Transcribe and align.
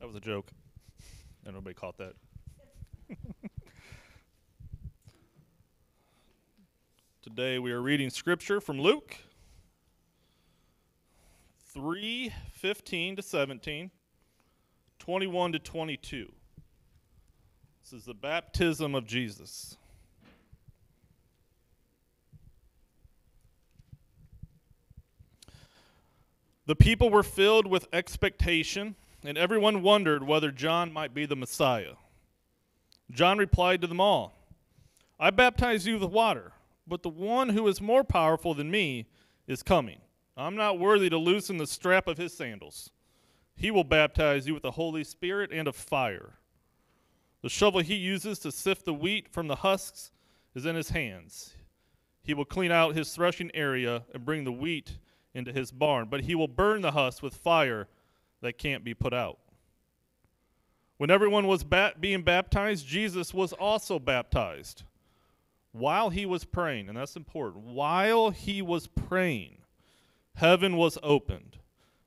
That 0.00 0.06
was 0.06 0.14
a 0.14 0.20
joke. 0.20 0.50
And 1.44 1.54
nobody 1.54 1.74
caught 1.74 1.98
that. 1.98 2.14
Today 7.22 7.58
we 7.58 7.72
are 7.72 7.82
reading 7.82 8.10
scripture 8.10 8.60
from 8.60 8.80
Luke 8.80 9.16
3 11.72 12.32
15 12.52 13.16
to 13.16 13.22
17, 13.22 13.90
21 14.98 15.52
to 15.52 15.58
22. 15.58 16.32
This 17.82 17.92
is 17.92 18.04
the 18.04 18.14
baptism 18.14 18.94
of 18.94 19.06
Jesus. 19.06 19.76
The 26.66 26.76
people 26.76 27.08
were 27.10 27.22
filled 27.22 27.66
with 27.66 27.88
expectation, 27.92 28.94
and 29.24 29.36
everyone 29.36 29.82
wondered 29.82 30.22
whether 30.22 30.50
John 30.50 30.92
might 30.92 31.14
be 31.14 31.26
the 31.26 31.36
Messiah. 31.36 31.94
John 33.10 33.38
replied 33.38 33.80
to 33.80 33.86
them 33.86 34.00
all 34.00 34.34
I 35.18 35.30
baptize 35.30 35.86
you 35.86 35.98
with 35.98 36.10
water, 36.10 36.52
but 36.86 37.02
the 37.02 37.08
one 37.08 37.50
who 37.50 37.66
is 37.66 37.80
more 37.80 38.04
powerful 38.04 38.54
than 38.54 38.70
me 38.70 39.06
is 39.46 39.62
coming. 39.62 39.98
I'm 40.36 40.54
not 40.54 40.78
worthy 40.78 41.10
to 41.10 41.18
loosen 41.18 41.56
the 41.56 41.66
strap 41.66 42.06
of 42.06 42.18
his 42.18 42.32
sandals. 42.32 42.90
He 43.56 43.72
will 43.72 43.84
baptize 43.84 44.46
you 44.46 44.54
with 44.54 44.62
the 44.62 44.70
Holy 44.70 45.02
Spirit 45.02 45.50
and 45.52 45.66
of 45.66 45.74
fire. 45.74 46.34
The 47.42 47.48
shovel 47.48 47.80
he 47.80 47.96
uses 47.96 48.38
to 48.40 48.52
sift 48.52 48.84
the 48.84 48.94
wheat 48.94 49.28
from 49.28 49.48
the 49.48 49.56
husks 49.56 50.12
is 50.54 50.64
in 50.64 50.76
his 50.76 50.90
hands. 50.90 51.54
He 52.22 52.34
will 52.34 52.44
clean 52.44 52.70
out 52.70 52.94
his 52.94 53.12
threshing 53.12 53.50
area 53.54 54.04
and 54.14 54.24
bring 54.24 54.44
the 54.44 54.52
wheat 54.52 54.98
into 55.34 55.52
his 55.52 55.72
barn, 55.72 56.08
but 56.08 56.22
he 56.22 56.36
will 56.36 56.48
burn 56.48 56.82
the 56.82 56.92
husk 56.92 57.22
with 57.22 57.34
fire 57.34 57.88
that 58.40 58.58
can't 58.58 58.84
be 58.84 58.94
put 58.94 59.12
out. 59.12 59.38
When 60.96 61.10
everyone 61.10 61.46
was 61.46 61.64
being 62.00 62.22
baptized, 62.22 62.86
Jesus 62.86 63.32
was 63.32 63.52
also 63.52 63.98
baptized. 63.98 64.82
While 65.72 66.10
he 66.10 66.26
was 66.26 66.44
praying, 66.44 66.88
and 66.88 66.98
that's 66.98 67.14
important, 67.14 67.64
while 67.64 68.30
he 68.30 68.62
was 68.62 68.88
praying, 68.88 69.58
heaven 70.34 70.76
was 70.76 70.98
opened, 71.02 71.58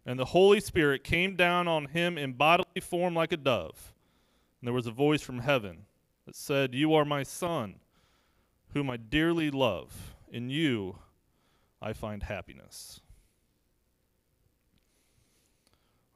and 0.05 0.19
the 0.19 0.25
Holy 0.25 0.59
Spirit 0.59 1.03
came 1.03 1.35
down 1.35 1.67
on 1.67 1.85
him 1.85 2.17
in 2.17 2.33
bodily 2.33 2.81
form 2.81 3.15
like 3.15 3.31
a 3.31 3.37
dove. 3.37 3.93
And 4.59 4.67
there 4.67 4.73
was 4.73 4.87
a 4.87 4.91
voice 4.91 5.21
from 5.21 5.39
heaven 5.39 5.85
that 6.25 6.35
said, 6.35 6.75
You 6.75 6.93
are 6.93 7.05
my 7.05 7.23
Son, 7.23 7.75
whom 8.73 8.89
I 8.89 8.97
dearly 8.97 9.51
love. 9.51 10.15
In 10.31 10.49
you 10.49 10.97
I 11.81 11.93
find 11.93 12.23
happiness. 12.23 13.01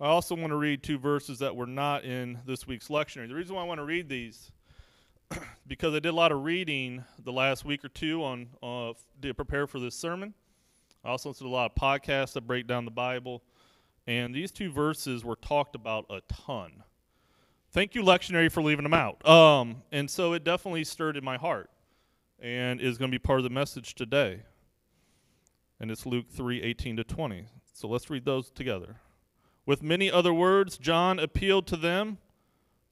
I 0.06 0.10
also 0.10 0.36
want 0.36 0.52
to 0.52 0.56
read 0.56 0.84
two 0.84 1.00
verses 1.00 1.40
that 1.40 1.56
were 1.56 1.66
not 1.66 2.06
in 2.06 2.38
this 2.46 2.68
week's 2.68 2.90
lectionary. 2.90 3.28
The 3.28 3.34
reason 3.34 3.56
why 3.56 3.64
I 3.64 3.66
want 3.66 3.80
to 3.80 3.86
read 3.86 4.08
these 4.08 4.52
because 5.68 5.96
I 5.96 6.00
did 6.00 6.10
a 6.10 6.16
lot 6.16 6.32
of 6.32 6.44
reading 6.44 7.04
the 7.24 7.32
last 7.32 7.66
week 7.66 7.84
or 7.84 7.88
two 7.88 8.24
on 8.24 8.50
uh, 8.62 8.94
to 9.24 9.34
prepare 9.34 9.66
for 9.66 9.80
this 9.80 9.96
sermon. 9.96 10.36
I 11.04 11.10
also 11.10 11.30
listened 11.30 11.48
to 11.48 11.52
a 11.52 11.56
lot 11.56 11.72
of 11.72 11.82
podcasts 11.82 12.34
that 12.34 12.42
break 12.42 12.68
down 12.68 12.86
the 12.86 12.92
Bible, 12.92 13.42
and 14.06 14.32
these 14.32 14.52
two 14.52 14.72
verses 14.72 15.26
were 15.26 15.38
talked 15.38 15.74
about 15.74 16.06
a 16.12 16.22
ton. 16.32 16.84
Thank 17.72 17.96
you, 17.96 18.04
lectionary, 18.04 18.52
for 18.52 18.62
leaving 18.62 18.84
them 18.84 18.94
out. 18.94 19.28
Um, 19.28 19.78
and 19.92 20.08
so 20.08 20.34
it 20.34 20.44
definitely 20.44 20.84
stirred 20.84 21.18
in 21.18 21.26
my 21.26 21.38
heart, 21.38 21.72
and 22.40 22.80
is 22.80 23.00
going 23.00 23.10
to 23.10 23.16
be 23.16 23.18
part 23.18 23.40
of 23.40 23.44
the 23.44 23.50
message 23.50 23.96
today. 23.96 24.44
And 25.80 25.90
it's 25.90 26.06
Luke 26.06 26.30
three 26.30 26.62
eighteen 26.62 26.96
to 26.98 27.04
twenty. 27.04 27.48
So 27.74 27.88
let's 27.88 28.08
read 28.12 28.24
those 28.24 28.52
together. 28.52 28.98
With 29.66 29.82
many 29.82 30.12
other 30.12 30.34
words, 30.34 30.78
John 30.78 31.20
appealed 31.20 31.68
to 31.68 31.78
them, 31.78 32.20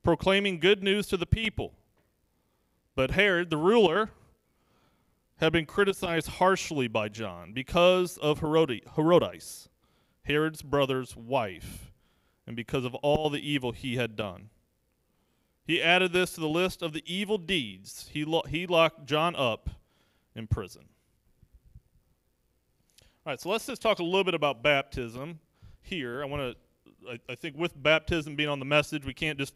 proclaiming 0.04 0.60
good 0.60 0.84
news 0.84 1.08
to 1.08 1.18
the 1.18 1.26
people. 1.26 1.74
But 2.96 3.12
Herod, 3.12 3.50
the 3.50 3.58
ruler, 3.58 4.10
had 5.38 5.54
been 5.54 5.66
criticized 5.66 6.28
harshly 6.28 6.88
by 6.88 7.10
John 7.10 7.54
because 7.54 8.18
of 8.18 8.40
Herodias, 8.40 9.70
Herod's 10.24 10.62
brother's 10.62 11.16
wife, 11.16 11.92
and 12.48 12.56
because 12.56 12.86
of 12.86 12.96
all 12.96 13.30
the 13.30 13.48
evil 13.48 13.72
he 13.72 13.96
had 13.96 14.16
done. 14.16 14.50
He 15.66 15.82
added 15.82 16.12
this 16.12 16.34
to 16.34 16.42
the 16.42 16.50
list 16.50 16.82
of 16.82 16.94
the 16.94 17.04
evil 17.06 17.38
deeds. 17.38 18.10
He, 18.12 18.26
lo- 18.26 18.44
he 18.48 18.68
locked 18.68 19.06
John 19.06 19.36
up 19.36 19.70
in 20.36 20.48
prison. 20.48 20.84
All 23.26 23.32
right, 23.32 23.40
so 23.40 23.50
let's 23.50 23.66
just 23.66 23.82
talk 23.82 24.00
a 24.00 24.04
little 24.04 24.26
bit 24.26 24.34
about 24.34 24.62
baptism 24.62 25.40
here. 25.82 26.22
I 26.22 26.26
want 26.26 26.42
to 26.42 26.63
I, 27.10 27.20
I, 27.30 27.36
think 27.36 27.58
with 27.58 27.82
baptism 27.82 28.36
being 28.36 28.50
on 28.50 28.60
the 28.60 28.66
message, 28.66 29.06
we 29.06 29.14
can't 29.14 29.38
just 29.38 29.54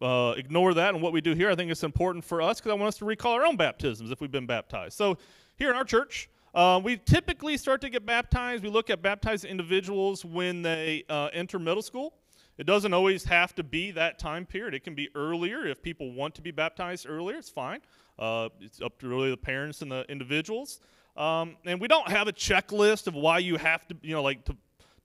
uh, 0.00 0.34
ignore 0.36 0.74
that 0.74 0.94
and 0.94 1.02
what 1.02 1.12
we 1.12 1.20
do 1.20 1.34
here. 1.34 1.50
I 1.50 1.54
think 1.54 1.70
it's 1.70 1.84
important 1.84 2.24
for 2.24 2.42
us 2.42 2.58
because 2.58 2.70
I 2.70 2.74
want 2.74 2.88
us 2.88 2.98
to 2.98 3.04
recall 3.04 3.32
our 3.32 3.46
own 3.46 3.56
baptisms 3.56 4.10
if 4.10 4.20
we've 4.20 4.30
been 4.30 4.46
baptized. 4.46 4.96
So 4.96 5.18
here 5.56 5.70
in 5.70 5.76
our 5.76 5.84
church, 5.84 6.28
uh, 6.54 6.80
we 6.82 6.98
typically 6.98 7.56
start 7.56 7.80
to 7.82 7.90
get 7.90 8.04
baptized. 8.04 8.62
We 8.62 8.70
look 8.70 8.90
at 8.90 9.02
baptized 9.02 9.44
individuals 9.44 10.24
when 10.24 10.62
they 10.62 11.04
uh, 11.08 11.30
enter 11.32 11.58
middle 11.58 11.82
school. 11.82 12.14
It 12.58 12.66
doesn't 12.66 12.92
always 12.92 13.24
have 13.24 13.54
to 13.54 13.62
be 13.62 13.90
that 13.92 14.18
time 14.18 14.44
period. 14.44 14.74
It 14.74 14.84
can 14.84 14.94
be 14.94 15.08
earlier 15.14 15.66
if 15.66 15.82
people 15.82 16.12
want 16.12 16.34
to 16.34 16.42
be 16.42 16.50
baptized 16.50 17.08
earlier. 17.08 17.36
It's 17.36 17.48
fine. 17.48 17.80
Uh, 18.18 18.50
it's 18.60 18.82
up 18.82 18.98
to 19.00 19.08
really 19.08 19.30
the 19.30 19.36
parents 19.36 19.80
and 19.80 19.90
the 19.90 20.04
individuals. 20.10 20.80
Um, 21.16 21.56
and 21.64 21.80
we 21.80 21.88
don't 21.88 22.08
have 22.08 22.28
a 22.28 22.32
checklist 22.32 23.06
of 23.06 23.14
why 23.14 23.38
you 23.38 23.56
have 23.56 23.86
to, 23.88 23.96
you 24.02 24.14
know, 24.14 24.22
like 24.22 24.44
to 24.44 24.56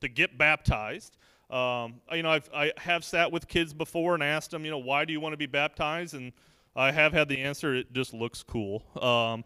to 0.01 0.07
get 0.07 0.37
baptized. 0.37 1.17
Um, 1.49 2.01
you 2.11 2.23
know, 2.23 2.29
I've, 2.29 2.49
I 2.53 2.73
have 2.77 3.03
sat 3.03 3.31
with 3.31 3.47
kids 3.47 3.73
before 3.73 4.13
and 4.13 4.23
asked 4.23 4.51
them, 4.51 4.65
you 4.65 4.71
know, 4.71 4.77
why 4.77 5.05
do 5.05 5.13
you 5.13 5.19
want 5.19 5.33
to 5.33 5.37
be 5.37 5.45
baptized? 5.45 6.13
And 6.13 6.33
I 6.75 6.91
have 6.91 7.13
had 7.13 7.29
the 7.29 7.39
answer, 7.39 7.73
it 7.73 7.93
just 7.93 8.13
looks 8.13 8.43
cool. 8.43 8.83
Um, 9.01 9.45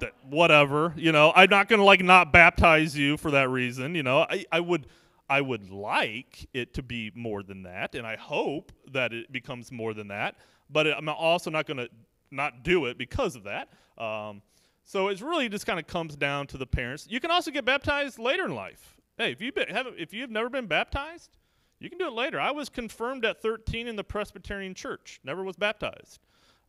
that 0.00 0.12
whatever, 0.28 0.92
you 0.96 1.10
know, 1.10 1.32
I'm 1.34 1.50
not 1.50 1.68
going 1.68 1.80
to 1.80 1.84
like 1.84 2.04
not 2.04 2.32
baptize 2.32 2.96
you 2.96 3.16
for 3.16 3.30
that 3.32 3.48
reason. 3.48 3.94
You 3.94 4.02
know, 4.02 4.20
I, 4.20 4.44
I 4.52 4.60
would, 4.60 4.86
I 5.28 5.40
would 5.40 5.70
like 5.70 6.48
it 6.54 6.74
to 6.74 6.82
be 6.82 7.10
more 7.14 7.42
than 7.42 7.62
that, 7.64 7.94
and 7.94 8.06
I 8.06 8.16
hope 8.16 8.72
that 8.92 9.12
it 9.12 9.32
becomes 9.32 9.72
more 9.72 9.92
than 9.94 10.08
that. 10.08 10.36
But 10.70 10.86
I'm 10.86 11.08
also 11.08 11.50
not 11.50 11.66
going 11.66 11.78
to 11.78 11.88
not 12.30 12.62
do 12.62 12.86
it 12.86 12.98
because 12.98 13.36
of 13.36 13.44
that. 13.44 13.70
Um, 13.96 14.42
so 14.84 15.08
it 15.08 15.20
really 15.20 15.48
just 15.48 15.66
kind 15.66 15.78
of 15.78 15.86
comes 15.86 16.16
down 16.16 16.46
to 16.48 16.58
the 16.58 16.66
parents. 16.66 17.06
You 17.10 17.20
can 17.20 17.30
also 17.30 17.50
get 17.50 17.64
baptized 17.64 18.18
later 18.18 18.46
in 18.46 18.54
life. 18.54 18.97
Hey, 19.18 19.32
if 19.32 19.40
you 19.40 19.50
have 19.68 19.88
if 19.98 20.14
you've 20.14 20.30
never 20.30 20.48
been 20.48 20.66
baptized, 20.66 21.36
you 21.80 21.90
can 21.90 21.98
do 21.98 22.06
it 22.06 22.12
later. 22.12 22.38
I 22.38 22.52
was 22.52 22.68
confirmed 22.68 23.24
at 23.24 23.42
13 23.42 23.88
in 23.88 23.96
the 23.96 24.04
Presbyterian 24.04 24.74
Church. 24.74 25.18
Never 25.24 25.42
was 25.42 25.56
baptized. 25.56 26.20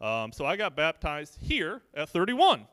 Um, 0.02 0.32
so 0.32 0.46
I 0.46 0.56
got 0.56 0.76
baptized 0.76 1.38
here 1.40 1.84
at 1.94 2.10
31. 2.10 2.66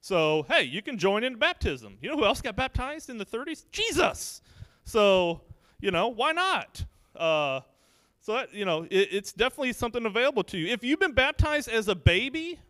So 0.00 0.46
hey, 0.48 0.62
you 0.62 0.82
can 0.82 0.98
join 0.98 1.24
in 1.24 1.34
baptism. 1.34 1.98
You 2.00 2.10
know 2.10 2.16
who 2.16 2.24
else 2.24 2.40
got 2.40 2.54
baptized 2.54 3.10
in 3.10 3.18
the 3.18 3.26
30s? 3.26 3.64
Jesus. 3.72 4.40
So 4.84 5.40
you 5.80 5.90
know 5.90 6.08
why 6.08 6.30
not? 6.30 6.84
Uh, 7.16 7.60
so 8.20 8.34
that, 8.34 8.54
you 8.54 8.64
know 8.64 8.84
it, 8.84 9.08
it's 9.10 9.32
definitely 9.32 9.72
something 9.72 10.06
available 10.06 10.44
to 10.44 10.58
you. 10.58 10.72
If 10.72 10.84
you've 10.84 11.00
been 11.00 11.12
baptized 11.12 11.68
as 11.68 11.88
a 11.88 11.96
baby, 11.96 12.60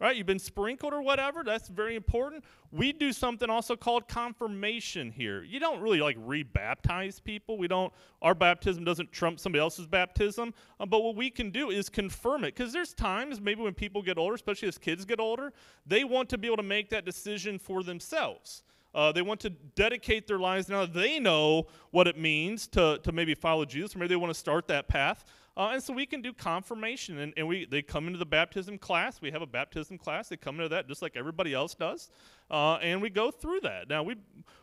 right? 0.00 0.16
You've 0.16 0.26
been 0.26 0.38
sprinkled 0.38 0.94
or 0.94 1.02
whatever. 1.02 1.44
That's 1.44 1.68
very 1.68 1.94
important. 1.94 2.44
We 2.72 2.92
do 2.92 3.12
something 3.12 3.50
also 3.50 3.76
called 3.76 4.08
confirmation 4.08 5.10
here. 5.10 5.42
You 5.42 5.60
don't 5.60 5.80
really 5.80 6.00
like 6.00 6.16
rebaptize 6.18 7.22
people. 7.22 7.58
We 7.58 7.68
don't. 7.68 7.92
Our 8.22 8.34
baptism 8.34 8.84
doesn't 8.84 9.12
trump 9.12 9.38
somebody 9.38 9.60
else's 9.60 9.86
baptism. 9.86 10.54
Um, 10.80 10.88
but 10.88 11.02
what 11.02 11.16
we 11.16 11.30
can 11.30 11.50
do 11.50 11.70
is 11.70 11.88
confirm 11.88 12.44
it 12.44 12.54
because 12.54 12.72
there's 12.72 12.94
times 12.94 13.40
maybe 13.40 13.62
when 13.62 13.74
people 13.74 14.02
get 14.02 14.18
older, 14.18 14.34
especially 14.34 14.68
as 14.68 14.78
kids 14.78 15.04
get 15.04 15.20
older, 15.20 15.52
they 15.86 16.04
want 16.04 16.28
to 16.30 16.38
be 16.38 16.46
able 16.48 16.56
to 16.56 16.62
make 16.62 16.88
that 16.90 17.04
decision 17.04 17.58
for 17.58 17.82
themselves. 17.82 18.62
Uh, 18.92 19.12
they 19.12 19.22
want 19.22 19.38
to 19.40 19.50
dedicate 19.50 20.26
their 20.26 20.38
lives 20.38 20.68
now 20.68 20.84
they 20.84 21.20
know 21.20 21.66
what 21.92 22.08
it 22.08 22.18
means 22.18 22.66
to, 22.66 22.98
to 23.04 23.12
maybe 23.12 23.34
follow 23.34 23.64
Jesus, 23.64 23.94
or 23.94 24.00
maybe 24.00 24.08
they 24.08 24.16
want 24.16 24.32
to 24.32 24.38
start 24.38 24.66
that 24.66 24.88
path. 24.88 25.24
Uh, 25.56 25.70
and 25.72 25.82
so 25.82 25.92
we 25.92 26.06
can 26.06 26.22
do 26.22 26.32
confirmation, 26.32 27.18
and, 27.18 27.34
and 27.36 27.46
we 27.46 27.66
they 27.66 27.82
come 27.82 28.06
into 28.06 28.18
the 28.18 28.26
baptism 28.26 28.78
class. 28.78 29.20
We 29.20 29.32
have 29.32 29.42
a 29.42 29.46
baptism 29.46 29.98
class. 29.98 30.28
They 30.28 30.36
come 30.36 30.56
into 30.56 30.68
that 30.68 30.86
just 30.86 31.02
like 31.02 31.16
everybody 31.16 31.52
else 31.52 31.74
does, 31.74 32.10
uh, 32.50 32.74
and 32.76 33.02
we 33.02 33.10
go 33.10 33.32
through 33.32 33.60
that. 33.62 33.88
Now 33.88 34.04
we, 34.04 34.14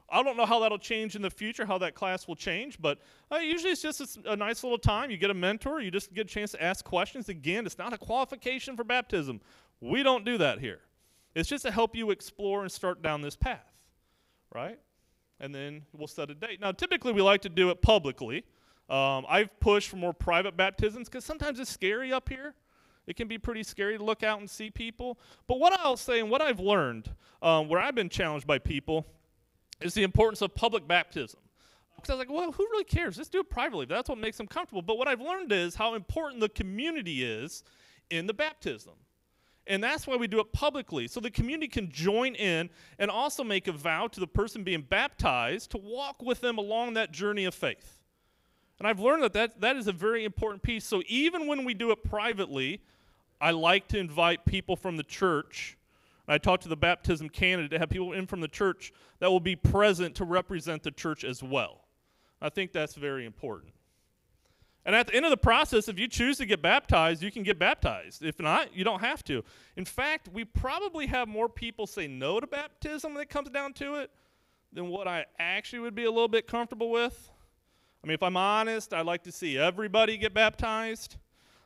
I 0.09 0.23
don't 0.23 0.37
know 0.37 0.45
how 0.45 0.59
that'll 0.59 0.77
change 0.77 1.15
in 1.15 1.21
the 1.21 1.29
future, 1.29 1.65
how 1.65 1.77
that 1.79 1.93
class 1.93 2.25
will 2.27 2.37
change, 2.37 2.81
but 2.81 2.99
uh, 3.29 3.37
usually 3.37 3.73
it's 3.73 3.81
just 3.81 4.17
a, 4.17 4.31
a, 4.31 4.35
nice 4.35 4.63
little 4.63 4.77
time. 4.77 5.11
You 5.11 5.17
get 5.17 5.29
a 5.29 5.35
mentor. 5.35 5.81
You 5.81 5.91
just 5.91 6.13
get 6.13 6.27
a 6.27 6.29
chance 6.29 6.51
to 6.51 6.63
ask 6.63 6.85
questions. 6.85 7.27
Again, 7.27 7.65
it's 7.65 7.77
not 7.77 7.91
a 7.91 7.97
qualification 7.97 8.77
for 8.77 8.85
baptism. 8.85 9.41
We 9.81 10.03
don't 10.03 10.23
do 10.23 10.37
that 10.37 10.59
here. 10.59 10.79
It's 11.35 11.49
just 11.49 11.65
to 11.65 11.71
help 11.71 11.95
you 11.95 12.11
explore 12.11 12.61
and 12.63 12.71
start 12.71 13.01
down 13.01 13.21
this 13.21 13.35
path, 13.35 13.71
right? 14.55 14.79
And 15.39 15.53
then 15.53 15.83
we'll 15.93 16.07
set 16.07 16.31
a 16.31 16.33
date. 16.33 16.61
Now, 16.61 16.71
typically 16.71 17.11
we 17.11 17.21
like 17.21 17.41
to 17.41 17.49
do 17.49 17.69
it 17.69 17.81
publicly. 17.81 18.45
Um, 18.89 19.25
I've 19.27 19.59
pushed 19.59 19.89
for 19.89 19.97
more 19.97 20.13
private 20.13 20.55
baptisms 20.55 21.09
because 21.09 21.25
sometimes 21.25 21.59
it's 21.59 21.69
scary 21.69 22.13
up 22.13 22.29
here. 22.29 22.53
It 23.05 23.15
can 23.15 23.27
be 23.27 23.37
pretty 23.37 23.63
scary 23.63 23.97
to 23.97 24.03
look 24.03 24.23
out 24.23 24.39
and 24.39 24.49
see 24.49 24.69
people. 24.69 25.17
But 25.47 25.59
what 25.59 25.73
I'll 25.79 25.97
say 25.97 26.19
and 26.19 26.29
what 26.29 26.41
I've 26.41 26.59
learned, 26.59 27.09
um, 27.41 27.69
where 27.69 27.79
I've 27.79 27.95
been 27.95 28.09
challenged 28.09 28.45
by 28.45 28.59
people, 28.59 29.05
is 29.81 29.93
the 29.93 30.03
importance 30.03 30.41
of 30.41 30.53
public 30.55 30.87
baptism. 30.87 31.39
Because 31.95 32.09
I 32.11 32.13
was 32.13 32.19
like, 32.19 32.29
well, 32.29 32.51
who 32.51 32.63
really 32.71 32.83
cares? 32.83 33.17
Just 33.17 33.31
do 33.31 33.39
it 33.39 33.49
privately. 33.49 33.85
That's 33.85 34.09
what 34.09 34.17
makes 34.17 34.37
them 34.37 34.47
comfortable. 34.47 34.81
But 34.81 34.97
what 34.97 35.07
I've 35.07 35.21
learned 35.21 35.51
is 35.51 35.75
how 35.75 35.95
important 35.95 36.41
the 36.41 36.49
community 36.49 37.23
is 37.23 37.63
in 38.09 38.27
the 38.27 38.33
baptism. 38.33 38.93
And 39.65 39.83
that's 39.83 40.07
why 40.07 40.15
we 40.15 40.27
do 40.27 40.39
it 40.39 40.53
publicly, 40.53 41.07
so 41.09 41.19
the 41.19 41.29
community 41.29 41.67
can 41.67 41.91
join 41.91 42.35
in 42.35 42.69
and 42.99 43.11
also 43.11 43.43
make 43.43 43.67
a 43.67 43.73
vow 43.73 44.07
to 44.07 44.19
the 44.19 44.27
person 44.27 44.63
being 44.63 44.81
baptized 44.81 45.71
to 45.71 45.77
walk 45.77 46.21
with 46.21 46.39
them 46.39 46.57
along 46.57 46.93
that 46.93 47.11
journey 47.11 47.43
of 47.43 47.53
faith. 47.53 47.96
And 48.79 48.88
I've 48.88 49.00
learned 49.00 49.24
that 49.24 49.33
that, 49.33 49.62
that 49.62 49.75
is 49.75 49.88
a 49.88 49.91
very 49.91 50.24
important 50.24 50.62
piece. 50.62 50.85
So 50.85 51.01
even 51.07 51.47
when 51.47 51.65
we 51.65 51.74
do 51.74 51.91
it 51.91 52.03
privately, 52.03 52.81
I 53.41 53.51
like 53.51 53.88
to 53.89 53.97
invite 53.97 54.45
people 54.45 54.75
from 54.75 54.97
the 54.97 55.03
church. 55.03 55.77
I 56.27 56.38
talked 56.38 56.63
to 56.63 56.69
the 56.69 56.77
baptism 56.77 57.29
candidate 57.29 57.71
to 57.71 57.79
have 57.79 57.89
people 57.89 58.13
in 58.13 58.27
from 58.27 58.41
the 58.41 58.47
church 58.47 58.91
that 59.19 59.31
will 59.31 59.39
be 59.39 59.56
present 59.56 60.15
to 60.15 60.25
represent 60.25 60.83
the 60.83 60.91
church 60.91 61.24
as 61.24 61.41
well. 61.41 61.85
I 62.41 62.50
think 62.50 62.71
that's 62.71 62.95
very 62.95 63.25
important. 63.25 63.74
And 64.85 64.95
at 64.95 65.07
the 65.07 65.15
end 65.15 65.25
of 65.25 65.31
the 65.31 65.38
process, 65.38 65.89
if 65.89 66.00
you 66.00 66.07
choose 66.07 66.38
to 66.38 66.45
get 66.45 66.62
baptized, 66.62 67.21
you 67.21 67.31
can 67.31 67.44
get 67.44 67.59
baptized. 67.59 68.23
If 68.23 68.39
not, 68.39 68.73
you 68.75 68.85
don't 68.85 69.01
have 69.01 69.23
to. 69.25 69.44
In 69.75 69.83
fact, 69.83 70.30
we 70.31 70.45
probably 70.45 71.07
have 71.07 71.27
more 71.27 71.50
people 71.50 71.88
say 71.88 72.07
no 72.07 72.39
to 72.39 72.47
baptism 72.47 73.13
when 73.13 73.21
it 73.21 73.30
comes 73.30 73.50
down 73.50 73.73
to 73.73 73.95
it 73.95 74.12
than 74.71 74.88
what 74.88 75.07
I 75.07 75.25
actually 75.39 75.80
would 75.80 75.95
be 75.95 76.06
a 76.06 76.12
little 76.12 76.30
bit 76.30 76.47
comfortable 76.47 76.89
with. 76.89 77.30
I 78.03 78.07
mean, 78.07 78.13
if 78.13 78.23
I'm 78.23 78.38
honest, 78.38 78.94
I'd 78.94 79.05
like 79.05 79.23
to 79.23 79.31
see 79.31 79.57
everybody 79.57 80.17
get 80.17 80.33
baptized, 80.33 81.17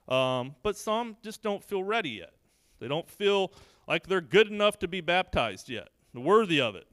um, 0.08 0.56
but 0.64 0.78
some 0.78 1.18
just 1.24 1.44
don't 1.44 1.64
feel 1.64 1.84
ready 1.84 2.12
yet. 2.12 2.34
They 2.80 2.88
don't 2.88 3.10
feel 3.10 3.52
like 3.88 4.08
they're 4.08 4.22
good 4.22 4.48
enough 4.48 4.80
to 4.80 4.88
be 4.88 5.02
baptized 5.02 5.70
yet, 5.70 5.90
worthy 6.14 6.62
of 6.62 6.76
it. 6.76 6.88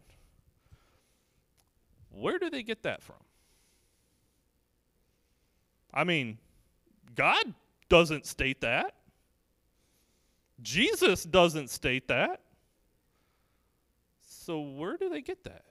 Where 2.11 2.39
do 2.39 2.51
they 2.51 2.63
get 2.63 2.83
that 2.83 3.03
from? 3.03 3.17
I 5.93 6.05
mean, 6.05 6.39
God 7.15 7.55
doesn't 7.89 8.27
state 8.27 8.61
that. 8.61 8.95
Jesus 10.61 11.25
doesn't 11.25 11.71
state 11.71 12.09
that. 12.09 12.41
So, 14.27 14.61
where 14.61 14.97
do 14.97 15.09
they 15.09 15.21
get 15.21 15.45
that? 15.45 15.65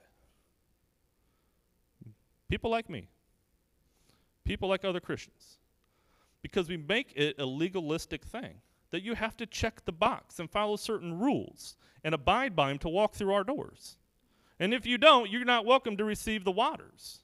People 2.50 2.72
like 2.72 2.90
me, 2.90 3.08
people 4.48 4.70
like 4.70 4.86
other 4.86 5.02
Christians, 5.02 5.58
because 6.42 6.70
we 6.70 6.78
make 6.78 7.12
it 7.16 7.36
a 7.38 7.46
legalistic 7.46 8.24
thing 8.24 8.62
that 8.92 9.04
you 9.04 9.14
have 9.14 9.36
to 9.38 9.46
check 9.46 9.84
the 9.84 9.92
box 9.92 10.40
and 10.40 10.50
follow 10.50 10.78
certain 10.78 11.20
rules 11.20 11.76
and 12.04 12.16
abide 12.16 12.56
by 12.56 12.70
them 12.70 12.78
to 12.80 12.90
walk 12.90 13.14
through 13.14 13.34
our 13.34 13.44
doors. 13.44 13.98
And 14.60 14.74
if 14.74 14.86
you 14.86 14.98
don't, 14.98 15.30
you're 15.30 15.44
not 15.44 15.66
welcome 15.66 15.98
to 15.98 16.06
receive 16.06 16.46
the 16.46 16.52
waters. 16.52 17.20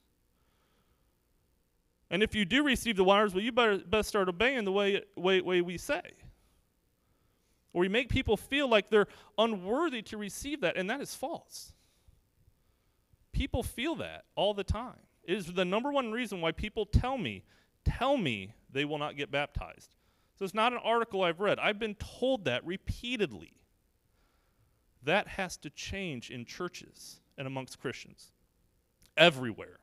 And 2.10 2.22
if 2.22 2.34
you 2.34 2.44
do 2.44 2.62
receive 2.62 2.96
the 2.96 3.04
waters, 3.04 3.34
well, 3.34 3.42
you 3.42 3.50
better 3.50 3.78
best 3.78 4.10
start 4.10 4.28
obeying 4.28 4.64
the 4.64 4.72
way, 4.72 5.02
way, 5.16 5.40
way 5.40 5.62
we 5.62 5.78
say. 5.78 6.02
Or 7.72 7.80
we 7.80 7.88
make 7.88 8.10
people 8.10 8.36
feel 8.36 8.68
like 8.68 8.90
they're 8.90 9.08
unworthy 9.38 10.02
to 10.02 10.18
receive 10.18 10.60
that, 10.60 10.76
and 10.76 10.90
that 10.90 11.00
is 11.00 11.14
false. 11.14 11.72
People 13.32 13.62
feel 13.62 13.96
that 13.96 14.26
all 14.36 14.52
the 14.52 14.62
time. 14.62 15.00
It 15.26 15.36
is 15.36 15.46
the 15.46 15.64
number 15.64 15.90
one 15.90 16.12
reason 16.12 16.40
why 16.40 16.52
people 16.52 16.86
tell 16.86 17.18
me, 17.18 17.44
tell 17.84 18.16
me 18.16 18.52
they 18.70 18.84
will 18.84 18.98
not 18.98 19.16
get 19.16 19.30
baptized. 19.30 19.94
So 20.38 20.44
it's 20.44 20.54
not 20.54 20.72
an 20.72 20.80
article 20.82 21.22
I've 21.22 21.40
read. 21.40 21.58
I've 21.58 21.78
been 21.78 21.94
told 21.94 22.44
that 22.46 22.64
repeatedly. 22.66 23.54
That 25.02 25.28
has 25.28 25.56
to 25.58 25.70
change 25.70 26.30
in 26.30 26.44
churches 26.44 27.20
and 27.36 27.46
amongst 27.46 27.78
Christians 27.78 28.32
everywhere. 29.16 29.78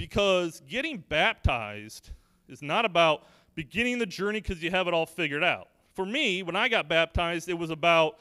because 0.00 0.62
getting 0.66 0.96
baptized 0.96 2.08
is 2.48 2.62
not 2.62 2.86
about 2.86 3.24
beginning 3.54 3.98
the 3.98 4.06
journey 4.06 4.40
because 4.40 4.62
you 4.62 4.70
have 4.70 4.88
it 4.88 4.94
all 4.94 5.04
figured 5.04 5.44
out. 5.44 5.68
For 5.92 6.06
me, 6.06 6.42
when 6.42 6.56
I 6.56 6.68
got 6.68 6.88
baptized, 6.88 7.50
it 7.50 7.58
was 7.58 7.68
about 7.68 8.16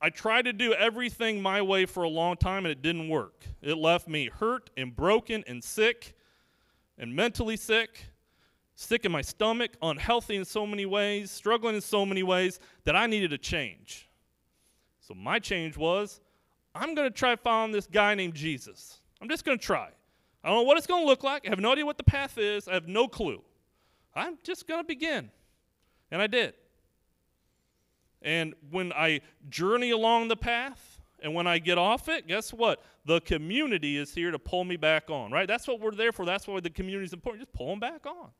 I 0.00 0.08
tried 0.08 0.46
to 0.46 0.52
do 0.52 0.72
everything 0.72 1.42
my 1.42 1.60
way 1.60 1.84
for 1.84 2.04
a 2.04 2.08
long 2.08 2.36
time 2.36 2.64
and 2.64 2.72
it 2.72 2.80
didn't 2.80 3.08
work. 3.08 3.44
It 3.60 3.76
left 3.76 4.08
me 4.08 4.30
hurt 4.32 4.70
and 4.76 4.96
broken 4.96 5.44
and 5.46 5.62
sick 5.62 6.16
and 6.96 7.14
mentally 7.14 7.56
sick, 7.56 8.06
sick 8.74 9.04
in 9.04 9.12
my 9.12 9.20
stomach, 9.20 9.72
unhealthy 9.82 10.36
in 10.36 10.44
so 10.44 10.66
many 10.66 10.86
ways, 10.86 11.30
struggling 11.30 11.74
in 11.74 11.80
so 11.82 12.06
many 12.06 12.22
ways 12.22 12.60
that 12.84 12.96
I 12.96 13.06
needed 13.06 13.32
a 13.34 13.38
change. 13.38 14.08
So 15.00 15.14
my 15.14 15.38
change 15.38 15.76
was 15.76 16.20
I'm 16.74 16.94
going 16.94 17.08
to 17.08 17.14
try 17.14 17.36
following 17.36 17.72
this 17.72 17.86
guy 17.86 18.14
named 18.14 18.34
Jesus. 18.34 19.00
I'm 19.20 19.28
just 19.28 19.44
going 19.44 19.58
to 19.58 19.64
try. 19.64 19.88
I 20.42 20.48
don't 20.48 20.58
know 20.58 20.62
what 20.62 20.78
it's 20.78 20.86
going 20.86 21.02
to 21.02 21.06
look 21.06 21.22
like. 21.22 21.46
I 21.46 21.50
have 21.50 21.60
no 21.60 21.72
idea 21.72 21.84
what 21.84 21.98
the 21.98 22.04
path 22.04 22.38
is. 22.38 22.68
I 22.68 22.74
have 22.74 22.88
no 22.88 23.06
clue. 23.06 23.42
I'm 24.14 24.38
just 24.42 24.66
going 24.66 24.80
to 24.80 24.86
begin. 24.86 25.30
And 26.10 26.22
I 26.22 26.26
did. 26.26 26.54
And 28.22 28.54
when 28.70 28.92
I 28.92 29.20
journey 29.48 29.90
along 29.90 30.28
the 30.28 30.36
path 30.36 31.00
and 31.22 31.34
when 31.34 31.46
I 31.46 31.58
get 31.58 31.78
off 31.78 32.08
it, 32.08 32.26
guess 32.26 32.52
what? 32.52 32.82
The 33.06 33.20
community 33.20 33.96
is 33.96 34.14
here 34.14 34.30
to 34.30 34.38
pull 34.38 34.64
me 34.64 34.76
back 34.76 35.10
on, 35.10 35.30
right? 35.30 35.48
That's 35.48 35.66
what 35.66 35.80
we're 35.80 35.92
there 35.92 36.12
for. 36.12 36.24
That's 36.24 36.46
why 36.46 36.60
the 36.60 36.70
community 36.70 37.04
is 37.04 37.12
important. 37.12 37.42
Just 37.42 37.52
pull 37.54 37.68
them 37.68 37.80
back 37.80 38.06
on. 38.06 38.30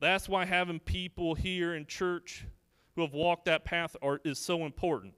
That's 0.00 0.28
why 0.28 0.44
having 0.44 0.78
people 0.78 1.34
here 1.34 1.74
in 1.74 1.86
church 1.86 2.46
who 2.94 3.02
have 3.02 3.12
walked 3.12 3.46
that 3.46 3.64
path 3.64 3.96
are, 4.02 4.20
is 4.24 4.38
so 4.38 4.64
important. 4.64 5.14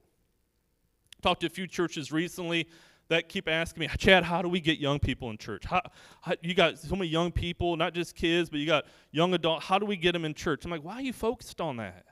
Talked 1.21 1.41
to 1.41 1.47
a 1.47 1.49
few 1.49 1.67
churches 1.67 2.11
recently 2.11 2.67
that 3.09 3.29
keep 3.29 3.47
asking 3.47 3.81
me, 3.81 3.89
Chad, 3.97 4.23
how 4.23 4.41
do 4.41 4.47
we 4.47 4.59
get 4.59 4.79
young 4.79 4.99
people 4.99 5.29
in 5.29 5.37
church? 5.37 5.65
How, 5.65 5.81
how, 6.21 6.33
you 6.41 6.53
got 6.53 6.79
so 6.79 6.95
many 6.95 7.09
young 7.09 7.31
people, 7.31 7.75
not 7.75 7.93
just 7.93 8.15
kids, 8.15 8.49
but 8.49 8.59
you 8.59 8.65
got 8.65 8.85
young 9.11 9.33
adults. 9.33 9.65
How 9.65 9.77
do 9.77 9.85
we 9.85 9.97
get 9.97 10.13
them 10.13 10.25
in 10.25 10.33
church? 10.33 10.65
I'm 10.65 10.71
like, 10.71 10.83
why 10.83 10.95
are 10.95 11.01
you 11.01 11.13
focused 11.13 11.61
on 11.61 11.77
that? 11.77 12.05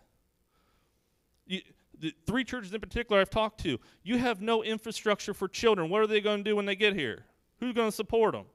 The 2.00 2.13
three 2.25 2.44
churches 2.44 2.74
in 2.74 2.80
particular 2.80 3.19
I've 3.19 3.30
talked 3.30 3.60
to, 3.62 3.78
you 4.04 4.18
have 4.18 4.42
no 4.42 4.63
infrastructure 4.63 5.34
for 5.34 5.48
children. 5.48 5.90
What 5.90 6.01
are 6.01 6.07
they 6.07 6.22
going 6.22 6.44
to 6.44 6.50
do 6.50 6.56
when 6.56 6.66
they 6.66 6.75
get 6.75 6.96
here? 6.96 7.25
Who's 7.60 7.74
going 7.74 7.90
to 7.90 7.96
support 7.96 8.34
them? 8.34 8.46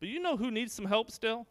But 0.00 0.08
you 0.08 0.20
know 0.20 0.36
who 0.36 0.50
needs 0.50 0.72
some 0.72 0.86
help 0.86 1.10
still? 1.10 1.46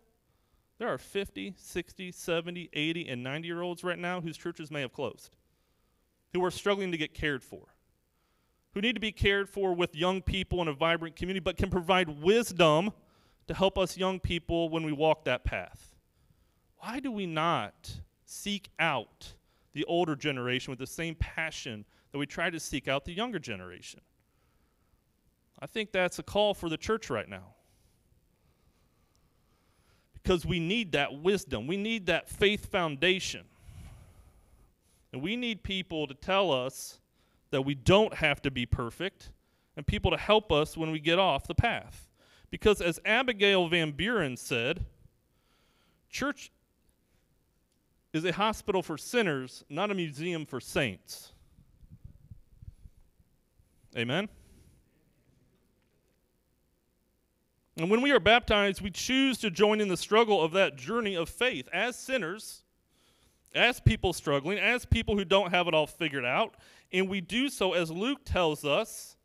There 0.79 0.87
are 0.87 0.97
50, 0.97 1.55
60, 1.57 2.11
70, 2.11 2.69
80, 2.71 3.07
and 3.09 3.23
90 3.23 3.47
year 3.47 3.61
olds 3.61 3.83
right 3.83 3.99
now 3.99 4.21
whose 4.21 4.37
churches 4.37 4.71
may 4.71 4.81
have 4.81 4.93
closed, 4.93 5.35
who 6.33 6.43
are 6.45 6.51
struggling 6.51 6.91
to 6.91 6.97
get 6.97 7.13
cared 7.13 7.43
for 7.43 7.67
who 8.77 8.81
need 8.81 8.93
to 8.93 9.01
be 9.01 9.11
cared 9.11 9.49
for 9.49 9.73
with 9.73 9.95
young 9.95 10.21
people 10.21 10.61
in 10.61 10.67
a 10.67 10.71
vibrant 10.71 11.15
community, 11.15 11.39
but 11.39 11.57
can 11.57 11.67
provide 11.67 12.21
wisdom 12.21 12.91
to 13.47 13.53
help 13.55 13.75
us 13.75 13.97
young 13.97 14.19
people 14.19 14.69
when 14.69 14.83
we 14.83 14.91
walk 14.91 15.25
that 15.25 15.43
path. 15.43 15.95
Why 16.77 16.99
do 16.99 17.11
we 17.11 17.25
not 17.25 18.01
seek 18.25 18.69
out 18.77 19.33
the 19.77 19.85
older 19.85 20.15
generation 20.15 20.71
with 20.71 20.79
the 20.79 20.87
same 20.87 21.13
passion 21.15 21.85
that 22.11 22.17
we 22.17 22.25
try 22.25 22.49
to 22.49 22.59
seek 22.59 22.87
out 22.87 23.05
the 23.05 23.13
younger 23.13 23.37
generation? 23.37 24.01
I 25.59 25.67
think 25.67 25.91
that's 25.91 26.17
a 26.17 26.23
call 26.23 26.55
for 26.55 26.67
the 26.67 26.77
church 26.77 27.11
right 27.11 27.29
now. 27.29 27.53
Because 30.13 30.45
we 30.47 30.59
need 30.59 30.93
that 30.93 31.21
wisdom, 31.21 31.67
we 31.67 31.77
need 31.77 32.07
that 32.07 32.27
faith 32.27 32.65
foundation. 32.71 33.45
And 35.13 35.21
we 35.21 35.35
need 35.35 35.61
people 35.61 36.07
to 36.07 36.15
tell 36.15 36.51
us 36.51 36.99
that 37.51 37.61
we 37.61 37.75
don't 37.75 38.15
have 38.15 38.41
to 38.41 38.51
be 38.51 38.65
perfect, 38.65 39.31
and 39.77 39.85
people 39.85 40.11
to 40.11 40.17
help 40.17 40.51
us 40.51 40.75
when 40.75 40.91
we 40.91 40.99
get 40.99 41.19
off 41.19 41.47
the 41.47 41.55
path. 41.55 42.09
Because 42.49 42.81
as 42.81 42.99
Abigail 43.05 43.67
Van 43.67 43.91
Buren 43.91 44.35
said, 44.37 44.85
church 46.09 46.51
is 48.17 48.25
a 48.25 48.33
hospital 48.33 48.83
for 48.83 48.97
sinners, 48.97 49.63
not 49.69 49.91
a 49.91 49.93
museum 49.93 50.45
for 50.45 50.59
saints. 50.59 51.31
Amen? 53.95 54.27
And 57.77 57.89
when 57.89 58.01
we 58.01 58.11
are 58.11 58.19
baptized, 58.19 58.81
we 58.81 58.89
choose 58.89 59.37
to 59.39 59.51
join 59.51 59.79
in 59.79 59.87
the 59.87 59.97
struggle 59.97 60.41
of 60.41 60.51
that 60.53 60.75
journey 60.75 61.15
of 61.15 61.29
faith 61.29 61.69
as 61.71 61.95
sinners 61.95 62.63
as 63.55 63.79
people 63.79 64.13
struggling, 64.13 64.57
as 64.59 64.85
people 64.85 65.15
who 65.15 65.25
don't 65.25 65.51
have 65.51 65.67
it 65.67 65.73
all 65.73 65.87
figured 65.87 66.25
out. 66.25 66.55
And 66.91 67.09
we 67.09 67.21
do 67.21 67.49
so, 67.49 67.73
as 67.73 67.91
Luke 67.91 68.21
tells 68.25 68.65
us, 68.65 69.15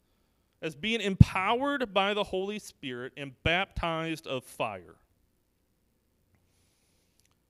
as 0.60 0.74
being 0.74 1.00
empowered 1.00 1.92
by 1.92 2.14
the 2.14 2.24
Holy 2.24 2.58
Spirit 2.58 3.12
and 3.16 3.32
baptized 3.42 4.26
of 4.26 4.44
fire. 4.44 4.96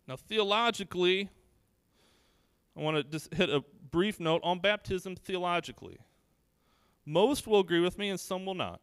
Now, 0.06 0.16
theologically, 0.16 1.28
I 2.76 2.80
want 2.80 2.96
to 2.96 3.04
just 3.04 3.32
hit 3.34 3.50
a 3.50 3.62
brief 3.90 4.18
note 4.18 4.40
on 4.42 4.58
baptism 4.58 5.16
theologically. 5.16 5.98
Most 7.04 7.46
will 7.46 7.60
agree 7.60 7.80
with 7.80 7.98
me, 7.98 8.08
and 8.08 8.18
some 8.18 8.44
will 8.44 8.54
not. 8.54 8.80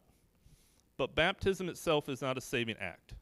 But 0.96 1.14
baptism 1.14 1.68
itself 1.68 2.08
is 2.08 2.20
not 2.22 2.36
a 2.36 2.40
saving 2.40 2.76
act. 2.80 3.14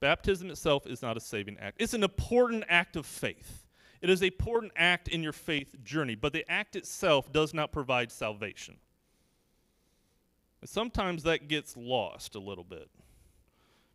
Baptism 0.00 0.50
itself 0.50 0.86
is 0.86 1.02
not 1.02 1.16
a 1.16 1.20
saving 1.20 1.56
act. 1.58 1.80
It's 1.80 1.94
an 1.94 2.02
important 2.02 2.64
act 2.68 2.96
of 2.96 3.06
faith. 3.06 3.64
It 4.02 4.10
is 4.10 4.22
a 4.22 4.26
important 4.26 4.72
act 4.76 5.08
in 5.08 5.22
your 5.22 5.32
faith 5.32 5.76
journey, 5.82 6.14
but 6.14 6.34
the 6.34 6.44
act 6.50 6.76
itself 6.76 7.32
does 7.32 7.54
not 7.54 7.72
provide 7.72 8.12
salvation. 8.12 8.76
Sometimes 10.64 11.22
that 11.22 11.48
gets 11.48 11.76
lost 11.76 12.34
a 12.34 12.38
little 12.38 12.64
bit. 12.64 12.90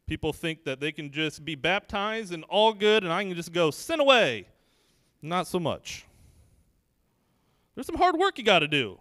People 0.10 0.34
think 0.34 0.63
that 0.63 0.80
they 0.80 0.92
can 0.92 1.12
just 1.12 1.46
be 1.46 1.54
baptized 1.54 2.34
and 2.34 2.44
all 2.46 2.74
good, 2.74 3.04
and 3.04 3.13
I 3.13 3.24
can 3.24 3.36
just 3.36 3.54
go 3.54 3.70
sin 3.70 4.00
away. 4.00 4.48
Not 5.22 5.46
so 5.46 5.60
much. 5.60 6.04
There's 7.75 7.86
some 7.86 7.96
hard 7.96 8.16
work 8.16 8.39
you 8.39 8.44
got 8.44 8.60
to 8.60 8.68
do. 8.68 8.98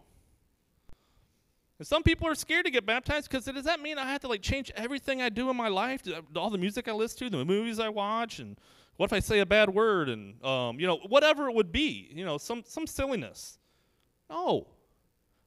And 1.78 1.88
some 1.88 2.02
people 2.02 2.28
are 2.28 2.34
scared 2.34 2.66
to 2.66 2.70
get 2.70 2.84
baptized 2.84 3.30
because 3.30 3.46
does 3.46 3.64
that 3.64 3.80
mean 3.80 3.96
I 3.96 4.04
have 4.04 4.20
to 4.20 4.28
like 4.28 4.42
change 4.42 4.70
everything 4.76 5.22
I 5.22 5.30
do 5.30 5.48
in 5.48 5.56
my 5.56 5.68
life, 5.68 6.02
all 6.36 6.50
the 6.50 6.58
music 6.58 6.88
I 6.88 6.92
listen 6.92 7.30
to, 7.30 7.38
the 7.38 7.42
movies 7.42 7.80
I 7.80 7.88
watch, 7.88 8.38
and 8.38 8.58
what 8.98 9.06
if 9.06 9.14
I 9.14 9.20
say 9.20 9.38
a 9.38 9.46
bad 9.46 9.70
word, 9.70 10.10
and 10.10 10.44
um, 10.44 10.78
you 10.78 10.86
know 10.86 10.98
whatever 11.08 11.48
it 11.48 11.54
would 11.54 11.72
be, 11.72 12.10
you 12.12 12.26
know 12.26 12.36
some 12.36 12.64
some 12.66 12.86
silliness. 12.86 13.58
No, 14.28 14.66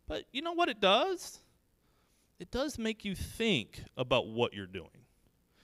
but 0.08 0.24
you 0.32 0.41
know 0.41 0.53
what 0.53 0.70
it 0.70 0.82
does? 0.82 1.38
It 2.39 2.50
does 2.50 2.80
make 2.80 3.06
you 3.06 3.13
think 3.13 3.84
about 3.96 4.25
what 4.25 4.56
you're 4.56 4.65
doing. 4.65 5.00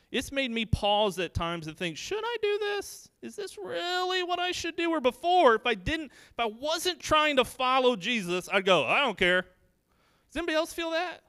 It's 0.10 0.32
made 0.32 0.52
me 0.52 0.66
pause 0.66 1.20
at 1.20 1.34
times 1.34 1.68
and 1.68 1.78
think, 1.78 1.98
should 1.98 2.24
I 2.24 2.38
do 2.42 2.60
this? 2.60 3.10
Is 3.22 3.36
this 3.36 3.58
really 3.58 4.24
what 4.24 4.40
I 4.40 4.52
should 4.52 4.78
do? 4.78 4.90
Or 4.90 5.02
before, 5.02 5.56
if 5.56 5.66
I 5.66 5.74
didn't, 5.74 6.06
if 6.06 6.40
I 6.40 6.46
wasn't 6.46 7.00
trying 7.00 7.36
to 7.38 7.46
follow 7.46 7.96
Jesus, 7.98 8.48
I'd 8.52 8.66
go, 8.66 8.86
I 8.86 9.02
don't 9.02 9.18
care. 9.18 9.42
Does 9.42 10.38
anybody 10.38 10.56
else 10.56 10.74
feel 10.74 10.92
that? 10.92 11.22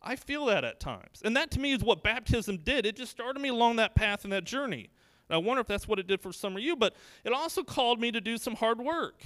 I 0.00 0.16
feel 0.16 0.46
that 0.46 0.64
at 0.64 0.80
times. 0.80 1.20
And 1.24 1.36
that 1.36 1.50
to 1.52 1.60
me 1.60 1.72
is 1.72 1.82
what 1.82 2.02
baptism 2.02 2.58
did. 2.58 2.86
It 2.86 2.96
just 2.96 3.10
started 3.10 3.40
me 3.40 3.48
along 3.50 3.76
that 3.76 3.94
path 3.94 4.24
and 4.24 4.32
that 4.32 4.44
journey. 4.44 4.88
And 5.28 5.34
I 5.34 5.38
wonder 5.38 5.60
if 5.60 5.66
that's 5.66 5.88
what 5.88 5.98
it 5.98 6.06
did 6.06 6.20
for 6.20 6.32
some 6.32 6.56
of 6.56 6.62
you, 6.62 6.76
but 6.76 6.94
it 7.24 7.32
also 7.32 7.62
called 7.62 8.00
me 8.00 8.10
to 8.12 8.20
do 8.20 8.38
some 8.38 8.54
hard 8.54 8.78
work. 8.78 9.24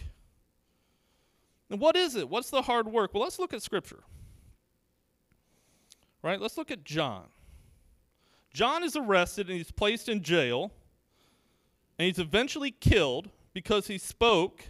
And 1.69 1.81
what 1.81 1.97
is 1.97 2.17
it? 2.17 2.29
What's 2.29 2.51
the 2.51 2.63
hard 2.63 2.89
work? 2.89 3.15
Well, 3.15 3.23
let's 3.23 3.39
look 3.39 3.55
at 3.55 3.63
Scripture. 3.63 4.01
Right? 6.23 6.41
Let's 6.41 6.59
look 6.59 6.71
at 6.71 6.83
John. 6.83 7.27
John 8.53 8.83
is 8.83 8.97
arrested 8.97 9.49
and 9.49 9.57
he's 9.57 9.71
placed 9.71 10.09
in 10.09 10.23
jail, 10.23 10.73
and 11.99 12.07
he's 12.07 12.19
eventually 12.19 12.71
killed 12.71 13.31
because 13.53 13.87
he 13.87 13.99
spoke 13.99 14.65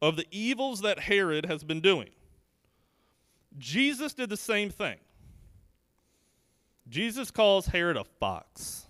of 0.00 0.16
the 0.16 0.26
evils 0.30 0.80
that 0.80 1.00
Herod 1.00 1.46
has 1.46 1.62
been 1.64 1.80
doing. 1.80 2.10
Jesus 3.58 4.14
did 4.14 4.30
the 4.30 4.36
same 4.36 4.70
thing. 4.70 4.96
Jesus 6.88 7.30
calls 7.30 7.66
Herod 7.66 7.96
a 7.96 8.04
fox, 8.04 8.86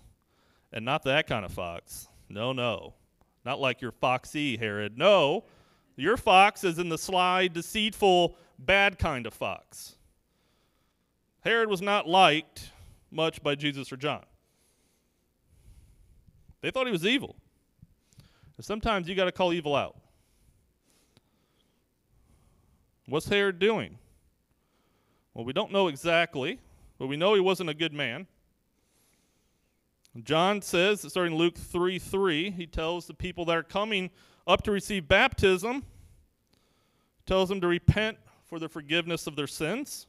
and 0.71 0.85
not 0.85 1.03
that 1.03 1.27
kind 1.27 1.45
of 1.45 1.51
fox. 1.51 2.07
No, 2.29 2.53
no. 2.53 2.93
Not 3.43 3.59
like 3.59 3.81
your 3.81 3.91
foxy 3.91 4.57
Herod. 4.57 4.97
No, 4.97 5.43
your 5.95 6.17
fox 6.17 6.63
is 6.63 6.79
in 6.79 6.89
the 6.89 6.97
sly, 6.97 7.47
deceitful, 7.47 8.35
bad 8.57 8.97
kind 8.97 9.25
of 9.25 9.33
fox. 9.33 9.95
Herod 11.41 11.69
was 11.69 11.81
not 11.81 12.07
liked 12.07 12.71
much 13.11 13.43
by 13.43 13.55
Jesus 13.55 13.91
or 13.91 13.97
John. 13.97 14.23
They 16.61 16.71
thought 16.71 16.85
he 16.85 16.91
was 16.91 17.05
evil. 17.05 17.35
And 18.57 18.65
sometimes 18.65 19.07
you 19.07 19.15
got 19.15 19.25
to 19.25 19.31
call 19.31 19.53
evil 19.53 19.75
out. 19.75 19.97
What's 23.07 23.27
Herod 23.27 23.59
doing? 23.59 23.97
Well, 25.33 25.45
we 25.45 25.53
don't 25.53 25.71
know 25.71 25.87
exactly, 25.87 26.59
but 26.97 27.07
we 27.07 27.17
know 27.17 27.33
he 27.33 27.39
wasn't 27.39 27.69
a 27.69 27.73
good 27.73 27.93
man. 27.93 28.27
John 30.23 30.61
says, 30.61 31.01
starting 31.07 31.35
Luke 31.35 31.57
3 31.57 31.97
3, 31.97 32.51
he 32.51 32.67
tells 32.67 33.07
the 33.07 33.13
people 33.13 33.45
that 33.45 33.57
are 33.57 33.63
coming 33.63 34.09
up 34.45 34.61
to 34.63 34.71
receive 34.71 35.07
baptism, 35.07 35.83
tells 37.25 37.47
them 37.47 37.61
to 37.61 37.67
repent 37.67 38.17
for 38.45 38.59
the 38.59 38.67
forgiveness 38.67 39.25
of 39.25 39.35
their 39.37 39.47
sins. 39.47 40.07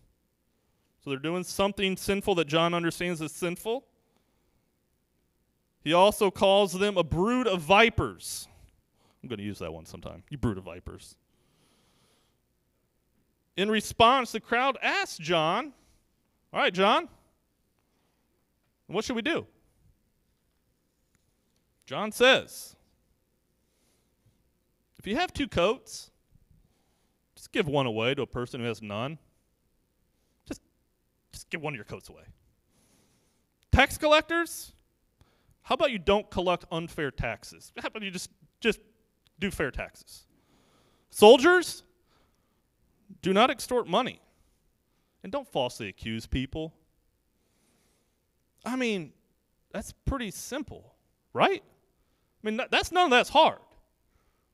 So 1.02 1.10
they're 1.10 1.18
doing 1.18 1.42
something 1.42 1.96
sinful 1.96 2.36
that 2.36 2.46
John 2.46 2.74
understands 2.74 3.20
as 3.20 3.32
sinful. 3.32 3.84
He 5.82 5.92
also 5.92 6.30
calls 6.30 6.72
them 6.72 6.96
a 6.96 7.02
brood 7.02 7.48
of 7.48 7.60
vipers. 7.60 8.46
I'm 9.22 9.28
going 9.28 9.38
to 9.38 9.44
use 9.44 9.58
that 9.58 9.72
one 9.72 9.84
sometime. 9.84 10.22
You 10.30 10.38
brood 10.38 10.58
of 10.58 10.64
vipers. 10.64 11.16
In 13.56 13.68
response, 13.68 14.32
the 14.32 14.40
crowd 14.40 14.78
asked 14.80 15.20
John, 15.20 15.72
All 16.52 16.60
right, 16.60 16.72
John, 16.72 17.08
what 18.86 19.04
should 19.04 19.16
we 19.16 19.22
do? 19.22 19.46
John 21.84 22.12
says, 22.12 22.76
If 24.98 25.06
you 25.06 25.16
have 25.16 25.32
two 25.32 25.48
coats, 25.48 26.10
just 27.34 27.50
give 27.50 27.66
one 27.66 27.86
away 27.86 28.14
to 28.14 28.22
a 28.22 28.26
person 28.26 28.60
who 28.60 28.66
has 28.66 28.80
none. 28.80 29.18
Just 31.32 31.50
give 31.50 31.62
one 31.62 31.72
of 31.72 31.76
your 31.76 31.84
coats 31.84 32.08
away. 32.08 32.22
Tax 33.70 33.96
collectors, 33.96 34.72
how 35.62 35.74
about 35.74 35.90
you 35.90 35.98
don't 35.98 36.30
collect 36.30 36.64
unfair 36.70 37.10
taxes? 37.10 37.72
How 37.80 37.88
about 37.88 38.02
you 38.02 38.10
just, 38.10 38.30
just 38.60 38.80
do 39.38 39.50
fair 39.50 39.70
taxes? 39.70 40.26
Soldiers, 41.10 41.82
do 43.22 43.32
not 43.32 43.50
extort 43.50 43.86
money. 43.86 44.20
And 45.22 45.30
don't 45.30 45.46
falsely 45.46 45.88
accuse 45.88 46.26
people. 46.26 46.74
I 48.64 48.76
mean, 48.76 49.12
that's 49.72 49.92
pretty 50.04 50.30
simple, 50.30 50.94
right? 51.32 51.62
I 51.62 52.50
mean, 52.50 52.60
that's 52.70 52.90
none 52.90 53.04
of 53.04 53.10
that's 53.10 53.30
hard. 53.30 53.58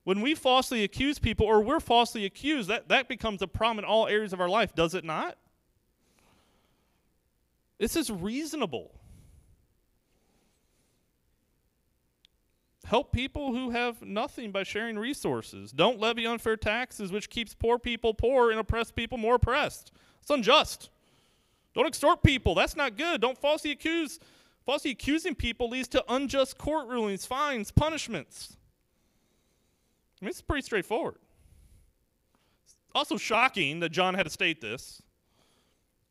When 0.03 0.21
we 0.21 0.35
falsely 0.35 0.83
accuse 0.83 1.19
people 1.19 1.45
or 1.45 1.61
we're 1.61 1.79
falsely 1.79 2.25
accused, 2.25 2.69
that, 2.69 2.87
that 2.89 3.07
becomes 3.07 3.41
a 3.41 3.47
problem 3.47 3.79
in 3.79 3.85
all 3.85 4.07
areas 4.07 4.31
of 4.31 4.39
our 4.39 4.49
life, 4.49 4.73
does 4.75 4.93
it 4.93 5.03
not? 5.03 5.37
This 7.79 7.95
is 7.95 8.11
reasonable. 8.11 8.91
Help 12.85 13.11
people 13.11 13.53
who 13.53 13.69
have 13.69 14.01
nothing 14.01 14.51
by 14.51 14.63
sharing 14.63 14.97
resources. 14.97 15.71
Don't 15.71 15.99
levy 15.99 16.25
unfair 16.25 16.57
taxes, 16.57 17.11
which 17.11 17.29
keeps 17.29 17.53
poor 17.53 17.77
people 17.77 18.13
poor 18.13 18.51
and 18.51 18.59
oppressed 18.59 18.95
people 18.95 19.17
more 19.17 19.35
oppressed. 19.35 19.91
It's 20.21 20.29
unjust. 20.29 20.89
Don't 21.75 21.85
extort 21.85 22.23
people. 22.23 22.55
That's 22.55 22.75
not 22.75 22.97
good. 22.97 23.21
Don't 23.21 23.37
falsely 23.37 23.71
accuse. 23.71 24.19
Falsely 24.65 24.91
accusing 24.91 25.35
people 25.35 25.69
leads 25.69 25.87
to 25.89 26.03
unjust 26.09 26.57
court 26.57 26.87
rulings, 26.87 27.25
fines, 27.25 27.71
punishments. 27.71 28.57
I 30.19 30.25
mean, 30.25 30.31
it's 30.31 30.41
pretty 30.41 30.63
straightforward. 30.63 31.17
It's 32.65 32.75
also 32.93 33.17
shocking 33.17 33.79
that 33.81 33.89
John 33.89 34.15
had 34.15 34.23
to 34.23 34.29
state 34.29 34.61
this. 34.61 35.01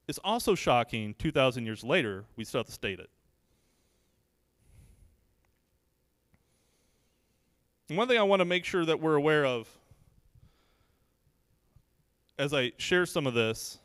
It's 0.08 0.18
also 0.24 0.54
shocking 0.54 1.14
2,000 1.18 1.66
years 1.66 1.84
later, 1.84 2.24
we 2.34 2.44
still 2.44 2.60
have 2.60 2.66
to 2.66 2.72
state 2.72 2.98
it. 2.98 3.10
And 7.90 7.98
one 7.98 8.08
thing 8.08 8.18
I 8.18 8.22
want 8.22 8.40
to 8.40 8.46
make 8.46 8.64
sure 8.64 8.84
that 8.86 9.00
we're 9.00 9.14
aware 9.14 9.44
of 9.44 9.68
as 12.38 12.54
I 12.54 12.72
share 12.78 13.04
some 13.04 13.26
of 13.26 13.34
this, 13.34 13.78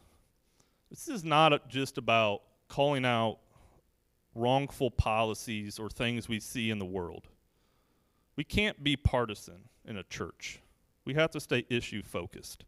this 0.90 1.08
is 1.08 1.24
not 1.24 1.68
just 1.68 1.98
about 1.98 2.42
calling 2.68 3.04
out 3.04 3.40
wrongful 4.36 4.92
policies 4.92 5.80
or 5.80 5.90
things 5.90 6.30
we 6.30 6.40
see 6.40 6.70
in 6.70 6.80
the 6.80 6.86
world. 6.86 7.28
We 8.36 8.44
can't 8.44 8.82
be 8.84 8.96
partisan 8.96 9.70
in 9.86 9.98
a 9.98 10.04
church. 10.04 10.60
We 11.06 11.14
have 11.16 11.32
to 11.32 11.40
stay 11.40 11.66
issue 11.70 12.02
focused 12.02 12.64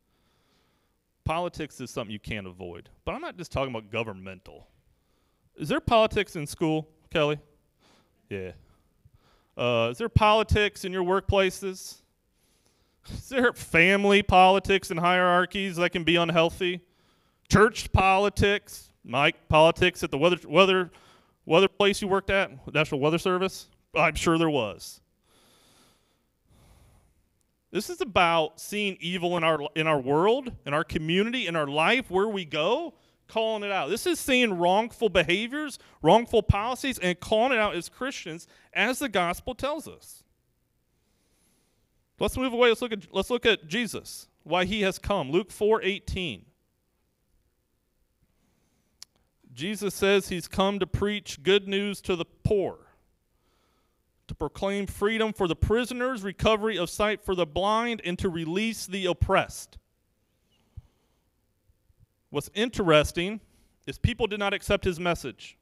politics 1.25 1.81
is 1.81 1.89
something 1.89 2.11
you 2.11 2.19
can't 2.19 2.47
avoid. 2.47 2.89
But 3.03 3.15
I'm 3.15 3.21
not 3.21 3.37
just 3.37 3.51
talking 3.51 3.73
about 3.73 3.91
governmental. 3.91 4.67
Is 5.57 5.67
there 5.67 5.79
politics 5.79 6.35
in 6.35 6.47
school, 6.47 6.87
Kelly? 7.11 7.39
Yeah. 8.29 8.51
Uh, 9.57 9.89
is 9.91 9.97
there 9.97 10.09
politics 10.09 10.85
in 10.85 10.91
your 10.91 11.03
workplaces? 11.03 11.97
Is 13.09 13.29
there 13.29 13.53
family 13.53 14.23
politics 14.23 14.89
and 14.89 14.99
hierarchies 14.99 15.75
that 15.75 15.91
can 15.91 16.03
be 16.03 16.15
unhealthy? 16.15 16.81
Church 17.47 17.91
politics, 17.93 18.89
Mike, 19.03 19.47
politics 19.47 20.03
at 20.03 20.09
the 20.09 20.17
weather 20.17 20.37
weather 20.47 20.89
weather 21.45 21.67
place 21.67 22.01
you 22.01 22.07
worked 22.07 22.31
at, 22.31 22.49
National 22.73 22.99
Weather 22.99 23.19
Service? 23.19 23.67
I'm 23.93 24.15
sure 24.15 24.39
there 24.39 24.49
was. 24.49 25.01
This 27.75 27.89
is 27.89 27.99
about 27.99 28.61
seeing 28.61 28.95
evil 29.01 29.35
in 29.35 29.43
our 29.43 29.59
in 29.75 29.85
our 29.85 29.99
world, 29.99 30.49
in 30.65 30.73
our 30.73 30.85
community, 30.85 31.45
in 31.45 31.57
our 31.57 31.67
life, 31.67 32.09
where 32.09 32.29
we 32.29 32.45
go, 32.45 32.93
calling 33.27 33.63
it 33.63 33.71
out. 33.73 33.89
This 33.89 34.07
is 34.07 34.17
seeing 34.17 34.57
wrongful 34.57 35.09
behaviors, 35.09 35.77
wrongful 36.01 36.41
policies, 36.43 36.97
and 36.99 37.19
calling 37.19 37.51
it 37.51 37.59
out 37.59 37.75
as 37.75 37.89
Christians, 37.89 38.47
as 38.71 38.99
the 38.99 39.09
gospel 39.09 39.53
tells 39.53 39.89
us. 39.89 40.23
Let's 42.17 42.37
move 42.37 42.53
away. 42.53 42.69
Let's 42.69 42.81
look 42.81 42.93
at 42.93 43.13
let's 43.13 43.29
look 43.29 43.45
at 43.45 43.67
Jesus, 43.67 44.29
why 44.43 44.63
he 44.63 44.79
has 44.83 44.97
come. 44.97 45.29
Luke 45.29 45.51
4:18. 45.51 46.45
Jesus 49.53 49.93
says 49.93 50.29
he's 50.29 50.47
come 50.47 50.79
to 50.79 50.87
preach 50.87 51.43
good 51.43 51.67
news 51.67 51.99
to 52.03 52.15
the 52.15 52.23
poor 52.23 52.84
to 54.27 54.35
proclaim 54.35 54.87
freedom 54.87 55.33
for 55.33 55.47
the 55.47 55.55
prisoners, 55.55 56.23
recovery 56.23 56.77
of 56.77 56.89
sight 56.89 57.21
for 57.23 57.35
the 57.35 57.45
blind, 57.45 58.01
and 58.03 58.17
to 58.19 58.29
release 58.29 58.85
the 58.85 59.05
oppressed. 59.05 59.77
What's 62.29 62.49
interesting 62.53 63.39
is 63.85 63.97
people 63.97 64.27
did 64.27 64.39
not 64.39 64.53
accept 64.53 64.83
his 64.83 64.99
message. 64.99 65.57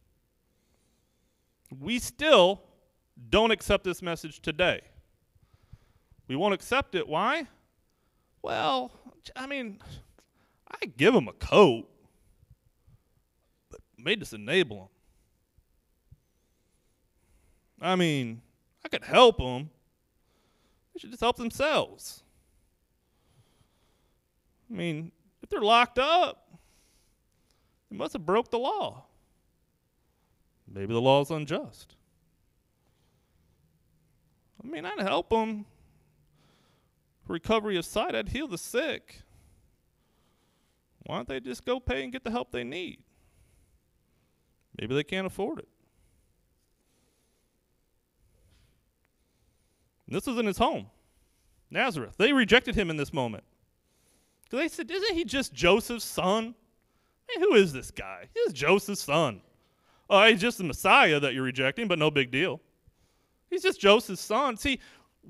We 1.80 2.00
still 2.00 2.62
don't 3.30 3.52
accept 3.52 3.84
this 3.84 4.02
message 4.02 4.42
today. 4.42 4.82
We 6.28 6.36
won't 6.36 6.54
accept 6.54 6.96
it. 6.96 7.08
Why? 7.08 7.48
Well, 8.42 8.92
I 9.36 9.46
mean, 9.46 9.80
I 10.70 10.86
give 10.86 11.14
him 11.14 11.28
a 11.28 11.34
coat, 11.34 11.90
but 13.70 13.82
may 13.98 14.16
just 14.16 14.34
enable 14.34 14.78
them. 14.78 14.88
I 17.82 17.96
mean, 17.96 18.42
could 18.94 19.04
help 19.04 19.40
them. 19.40 19.72
They 20.94 21.00
should 21.00 21.10
just 21.10 21.22
help 21.22 21.38
themselves. 21.38 22.22
I 24.70 24.76
mean, 24.76 25.12
if 25.42 25.50
they're 25.50 25.62
locked 25.62 25.98
up, 25.98 26.48
they 27.90 27.98
must 27.98 28.14
have 28.14 28.24
broke 28.24 28.52
the 28.52 28.60
law. 28.60 29.06
Maybe 30.72 30.94
the 30.94 31.02
law 31.02 31.22
is 31.22 31.32
unjust. 31.32 31.96
I 34.64 34.68
mean, 34.68 34.86
I'd 34.86 35.00
help 35.00 35.32
them. 35.32 35.66
Recovery 37.28 37.78
of 37.78 37.86
sight, 37.86 38.14
I'd 38.14 38.30
heal 38.30 38.48
the 38.48 38.60
sick. 38.60 39.22
Why 41.06 41.16
don't 41.16 41.28
they 41.28 41.40
just 41.40 41.66
go 41.66 41.80
pay 41.80 42.04
and 42.04 42.12
get 42.12 42.24
the 42.24 42.32
help 42.32 42.52
they 42.52 42.64
need? 42.64 43.00
Maybe 44.80 44.94
they 44.94 45.04
can't 45.04 45.26
afford 45.26 45.60
it. 45.60 45.68
And 50.08 50.16
this 50.16 50.26
was 50.26 50.38
in 50.38 50.46
his 50.46 50.58
home, 50.58 50.88
Nazareth. 51.70 52.16
They 52.18 52.34
rejected 52.34 52.76
him 52.76 52.90
in 52.90 52.98
this 52.98 53.14
moment. 53.14 53.44
Because 54.44 54.60
they 54.60 54.68
said, 54.68 54.92
Isn't 54.92 55.16
he 55.16 55.24
just 55.24 55.54
Joseph's 55.54 56.06
son? 56.06 56.56
Hey, 57.30 57.40
who 57.40 57.56
is 57.56 57.74
this 57.74 57.92
guy? 57.92 58.28
He's 58.34 58.54
Joseph's 58.54 59.04
son. 59.04 59.42
Oh, 60.10 60.26
he's 60.28 60.42
just 60.42 60.58
the 60.58 60.64
Messiah 60.64 61.20
that 61.20 61.34
you're 61.34 61.44
rejecting, 61.44 61.88
but 61.88 61.98
no 61.98 62.12
big 62.12 62.30
deal. 62.32 62.60
He's 63.50 63.64
just 63.64 63.80
Joseph's 63.80 64.22
son. 64.22 64.58
See, 64.58 64.80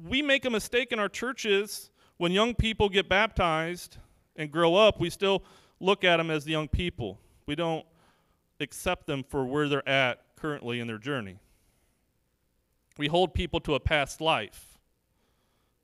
we 0.07 0.21
make 0.21 0.45
a 0.45 0.49
mistake 0.49 0.91
in 0.91 0.99
our 0.99 1.09
churches 1.09 1.91
when 2.17 2.31
young 2.31 2.55
people 2.55 2.89
get 2.89 3.09
baptized 3.09 3.97
and 4.35 4.51
grow 4.51 4.75
up, 4.75 4.99
we 4.99 5.09
still 5.09 5.43
look 5.79 6.03
at 6.03 6.17
them 6.17 6.31
as 6.31 6.45
the 6.45 6.51
young 6.51 6.67
people. 6.67 7.19
We 7.45 7.55
don't 7.55 7.85
accept 8.59 9.07
them 9.07 9.23
for 9.27 9.45
where 9.45 9.67
they're 9.67 9.87
at 9.87 10.21
currently 10.37 10.79
in 10.79 10.87
their 10.87 10.97
journey. 10.97 11.39
We 12.97 13.07
hold 13.07 13.33
people 13.33 13.59
to 13.61 13.75
a 13.75 13.79
past 13.79 14.21
life. 14.21 14.77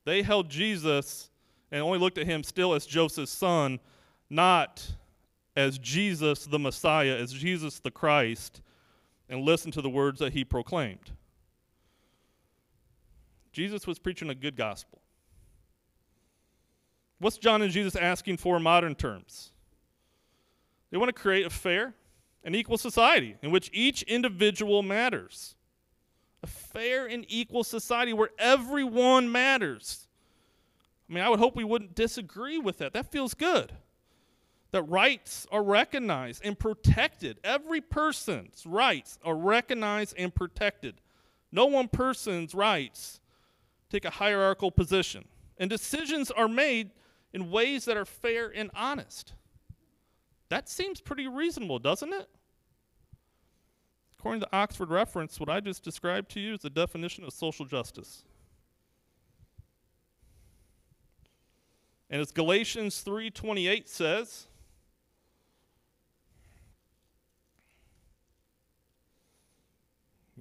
They 0.06 0.22
held 0.22 0.50
Jesus 0.50 1.30
and 1.72 1.82
only 1.82 2.00
looked 2.00 2.18
at 2.18 2.26
him 2.26 2.44
still 2.44 2.74
as 2.74 2.86
Joseph's 2.86 3.32
son, 3.32 3.80
not 4.30 4.88
as 5.56 5.78
Jesus 5.78 6.46
the 6.46 6.60
Messiah, 6.60 7.16
as 7.16 7.34
Jesus 7.34 7.80
the 7.80 7.92
Christ, 7.92 8.62
and 9.28 9.42
listened 9.42 9.74
to 9.74 9.82
the 9.82 9.90
words 9.90 10.20
that 10.20 10.34
he 10.34 10.44
proclaimed. 10.44 11.12
Jesus 13.52 13.86
was 13.86 14.00
preaching 14.00 14.30
a 14.30 14.36
good 14.36 14.56
gospel. 14.56 15.02
What's 17.20 17.38
John 17.38 17.62
and 17.62 17.72
Jesus 17.72 17.96
asking 17.96 18.38
for 18.38 18.58
in 18.58 18.64
modern 18.64 18.96
terms? 18.96 19.52
They 20.90 20.98
want 20.98 21.10
to 21.10 21.22
create 21.22 21.46
a 21.46 21.50
fair 21.50 21.94
and 22.44 22.56
equal 22.56 22.78
society 22.78 23.36
in 23.42 23.52
which 23.52 23.70
each 23.74 24.04
individual 24.04 24.82
matters. 24.82 25.56
A 26.44 26.48
fair 26.48 27.06
and 27.06 27.26
equal 27.28 27.64
society 27.64 28.14
where 28.14 28.30
everyone 28.38 29.32
matters. 29.32 30.08
I 31.10 31.14
mean, 31.14 31.24
I 31.24 31.30
would 31.30 31.40
hope 31.40 31.56
we 31.56 31.64
wouldn't 31.64 31.96
disagree 31.96 32.60
with 32.60 32.78
that. 32.78 32.94
That 32.94 33.12
feels 33.12 33.34
good. 33.34 33.74
That 34.72 34.84
rights 34.84 35.48
are 35.52 35.64
recognized 35.64 36.46
and 36.46 36.58
protected. 36.58 37.40
Every 37.44 37.82
person's 37.82 38.66
rights 38.66 39.18
are 39.26 39.36
recognized 39.36 40.14
and 40.18 40.34
protected. 40.34 41.02
No 41.52 41.66
one 41.66 41.88
person's 41.88 42.54
rights 42.54 43.20
take 43.90 44.06
a 44.06 44.12
hierarchical 44.12 44.72
position. 44.72 45.26
And 45.58 45.70
decisions 45.70 46.30
are 46.32 46.48
made 46.48 46.92
in 47.34 47.52
ways 47.52 47.86
that 47.86 47.98
are 47.98 48.06
fair 48.06 48.50
and 48.56 48.70
honest. 48.76 49.34
That 50.50 50.70
seems 50.70 51.02
pretty 51.02 51.28
reasonable, 51.28 51.80
doesn't 51.80 52.14
it? 52.14 52.30
According 54.20 54.42
to 54.42 54.50
Oxford 54.52 54.90
reference, 54.90 55.40
what 55.40 55.48
I 55.50 55.62
just 55.62 55.82
described 55.82 56.30
to 56.32 56.42
you 56.42 56.56
is 56.56 56.60
the 56.60 56.70
definition 56.70 57.24
of 57.24 57.32
social 57.32 57.66
justice. 57.66 58.26
And 62.10 62.20
as 62.20 62.32
Galatians 62.32 63.02
3:28 63.02 63.88
says, 63.88 64.48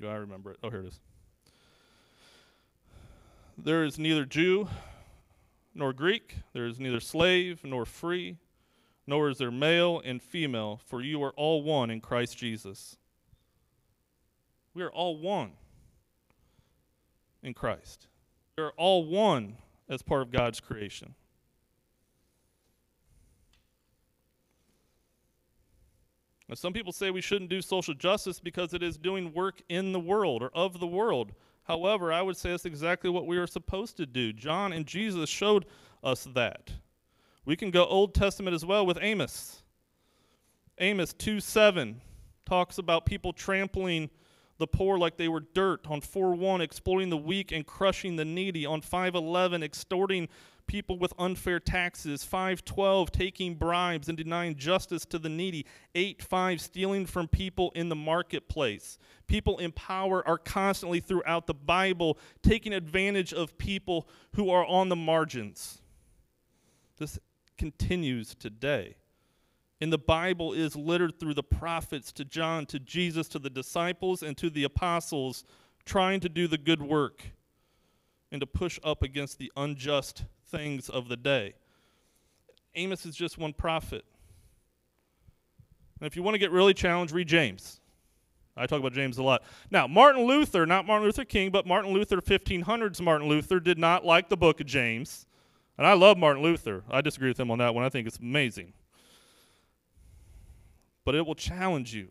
I 0.02 0.14
remember 0.14 0.52
it. 0.52 0.58
Oh, 0.62 0.70
here 0.70 0.80
it 0.80 0.86
is. 0.86 1.00
There 3.56 3.84
is 3.84 3.98
neither 3.98 4.24
Jew 4.24 4.68
nor 5.74 5.92
Greek, 5.92 6.36
there 6.52 6.66
is 6.66 6.80
neither 6.80 7.00
slave 7.00 7.62
nor 7.64 7.84
free, 7.84 8.38
nor 9.06 9.28
is 9.28 9.38
there 9.38 9.50
male 9.50 10.00
and 10.04 10.20
female, 10.22 10.80
for 10.84 11.00
you 11.00 11.22
are 11.22 11.32
all 11.32 11.62
one 11.62 11.90
in 11.90 12.00
Christ 12.00 12.38
Jesus. 12.38 12.96
We 14.78 14.84
are 14.84 14.90
all 14.90 15.16
one 15.16 15.50
in 17.42 17.52
Christ. 17.52 18.06
We 18.56 18.62
are 18.62 18.72
all 18.76 19.04
one 19.04 19.56
as 19.88 20.02
part 20.02 20.22
of 20.22 20.30
God's 20.30 20.60
creation. 20.60 21.16
Now, 26.48 26.54
some 26.54 26.72
people 26.72 26.92
say 26.92 27.10
we 27.10 27.20
shouldn't 27.20 27.50
do 27.50 27.60
social 27.60 27.92
justice 27.92 28.38
because 28.38 28.72
it 28.72 28.84
is 28.84 28.96
doing 28.96 29.34
work 29.34 29.60
in 29.68 29.92
the 29.92 29.98
world 29.98 30.44
or 30.44 30.50
of 30.54 30.78
the 30.78 30.86
world. 30.86 31.32
However, 31.64 32.12
I 32.12 32.22
would 32.22 32.36
say 32.36 32.50
that's 32.50 32.64
exactly 32.64 33.10
what 33.10 33.26
we 33.26 33.36
are 33.36 33.48
supposed 33.48 33.96
to 33.96 34.06
do. 34.06 34.32
John 34.32 34.72
and 34.72 34.86
Jesus 34.86 35.28
showed 35.28 35.66
us 36.04 36.22
that. 36.34 36.70
We 37.44 37.56
can 37.56 37.72
go 37.72 37.84
Old 37.84 38.14
Testament 38.14 38.54
as 38.54 38.64
well 38.64 38.86
with 38.86 38.98
Amos. 39.02 39.60
Amos 40.78 41.14
2 41.14 41.40
7 41.40 42.00
talks 42.46 42.78
about 42.78 43.06
people 43.06 43.32
trampling 43.32 44.08
the 44.58 44.66
poor 44.66 44.98
like 44.98 45.16
they 45.16 45.28
were 45.28 45.44
dirt. 45.54 45.86
On 45.88 46.00
4 46.00 46.34
1, 46.34 46.60
exploiting 46.60 47.10
the 47.10 47.16
weak 47.16 47.52
and 47.52 47.66
crushing 47.66 48.16
the 48.16 48.24
needy. 48.24 48.66
On 48.66 48.80
511, 48.80 49.62
extorting 49.62 50.28
people 50.68 50.98
with 50.98 51.12
unfair 51.18 51.58
taxes 51.58 52.22
512 52.22 53.10
taking 53.10 53.54
bribes 53.54 54.08
and 54.08 54.16
denying 54.16 54.54
justice 54.54 55.04
to 55.06 55.18
the 55.18 55.28
needy 55.28 55.64
8 55.94 56.22
5 56.22 56.60
stealing 56.60 57.06
from 57.06 57.26
people 57.26 57.72
in 57.74 57.88
the 57.88 57.96
marketplace 57.96 58.98
people 59.26 59.56
in 59.58 59.72
power 59.72 60.26
are 60.28 60.36
constantly 60.36 61.00
throughout 61.00 61.46
the 61.46 61.54
bible 61.54 62.18
taking 62.42 62.74
advantage 62.74 63.32
of 63.32 63.56
people 63.56 64.06
who 64.34 64.50
are 64.50 64.66
on 64.66 64.90
the 64.90 64.96
margins 64.96 65.80
this 66.98 67.18
continues 67.56 68.34
today 68.34 68.94
and 69.80 69.92
the 69.92 69.98
bible 69.98 70.52
is 70.52 70.74
littered 70.74 71.18
through 71.18 71.34
the 71.34 71.42
prophets 71.42 72.12
to 72.12 72.24
john 72.24 72.66
to 72.66 72.78
jesus 72.78 73.28
to 73.28 73.38
the 73.38 73.50
disciples 73.50 74.22
and 74.22 74.36
to 74.36 74.50
the 74.50 74.64
apostles 74.64 75.44
trying 75.84 76.20
to 76.20 76.28
do 76.28 76.46
the 76.46 76.58
good 76.58 76.82
work 76.82 77.24
and 78.30 78.40
to 78.40 78.46
push 78.46 78.78
up 78.84 79.02
against 79.02 79.38
the 79.38 79.50
unjust 79.56 80.24
things 80.50 80.88
of 80.88 81.08
the 81.08 81.16
day. 81.16 81.54
Amos 82.74 83.06
is 83.06 83.16
just 83.16 83.38
one 83.38 83.52
prophet. 83.52 84.04
And 86.00 86.06
if 86.06 86.14
you 86.14 86.22
want 86.22 86.34
to 86.34 86.38
get 86.38 86.52
really 86.52 86.74
challenged, 86.74 87.12
read 87.12 87.26
James. 87.26 87.80
I 88.56 88.66
talk 88.66 88.80
about 88.80 88.92
James 88.92 89.18
a 89.18 89.22
lot. 89.22 89.42
Now, 89.70 89.86
Martin 89.86 90.24
Luther, 90.24 90.66
not 90.66 90.86
Martin 90.86 91.06
Luther 91.06 91.24
King, 91.24 91.50
but 91.50 91.66
Martin 91.66 91.92
Luther, 91.92 92.20
1500s 92.20 93.00
Martin 93.00 93.28
Luther, 93.28 93.60
did 93.60 93.78
not 93.78 94.04
like 94.04 94.28
the 94.28 94.36
book 94.36 94.60
of 94.60 94.66
James. 94.66 95.26
And 95.76 95.86
I 95.86 95.92
love 95.92 96.18
Martin 96.18 96.42
Luther. 96.42 96.82
I 96.90 97.00
disagree 97.00 97.28
with 97.28 97.38
him 97.38 97.50
on 97.50 97.58
that 97.58 97.74
one. 97.74 97.84
I 97.84 97.88
think 97.88 98.06
it's 98.06 98.18
amazing. 98.18 98.72
But 101.08 101.14
it 101.14 101.24
will 101.24 101.34
challenge 101.34 101.94
you. 101.94 102.08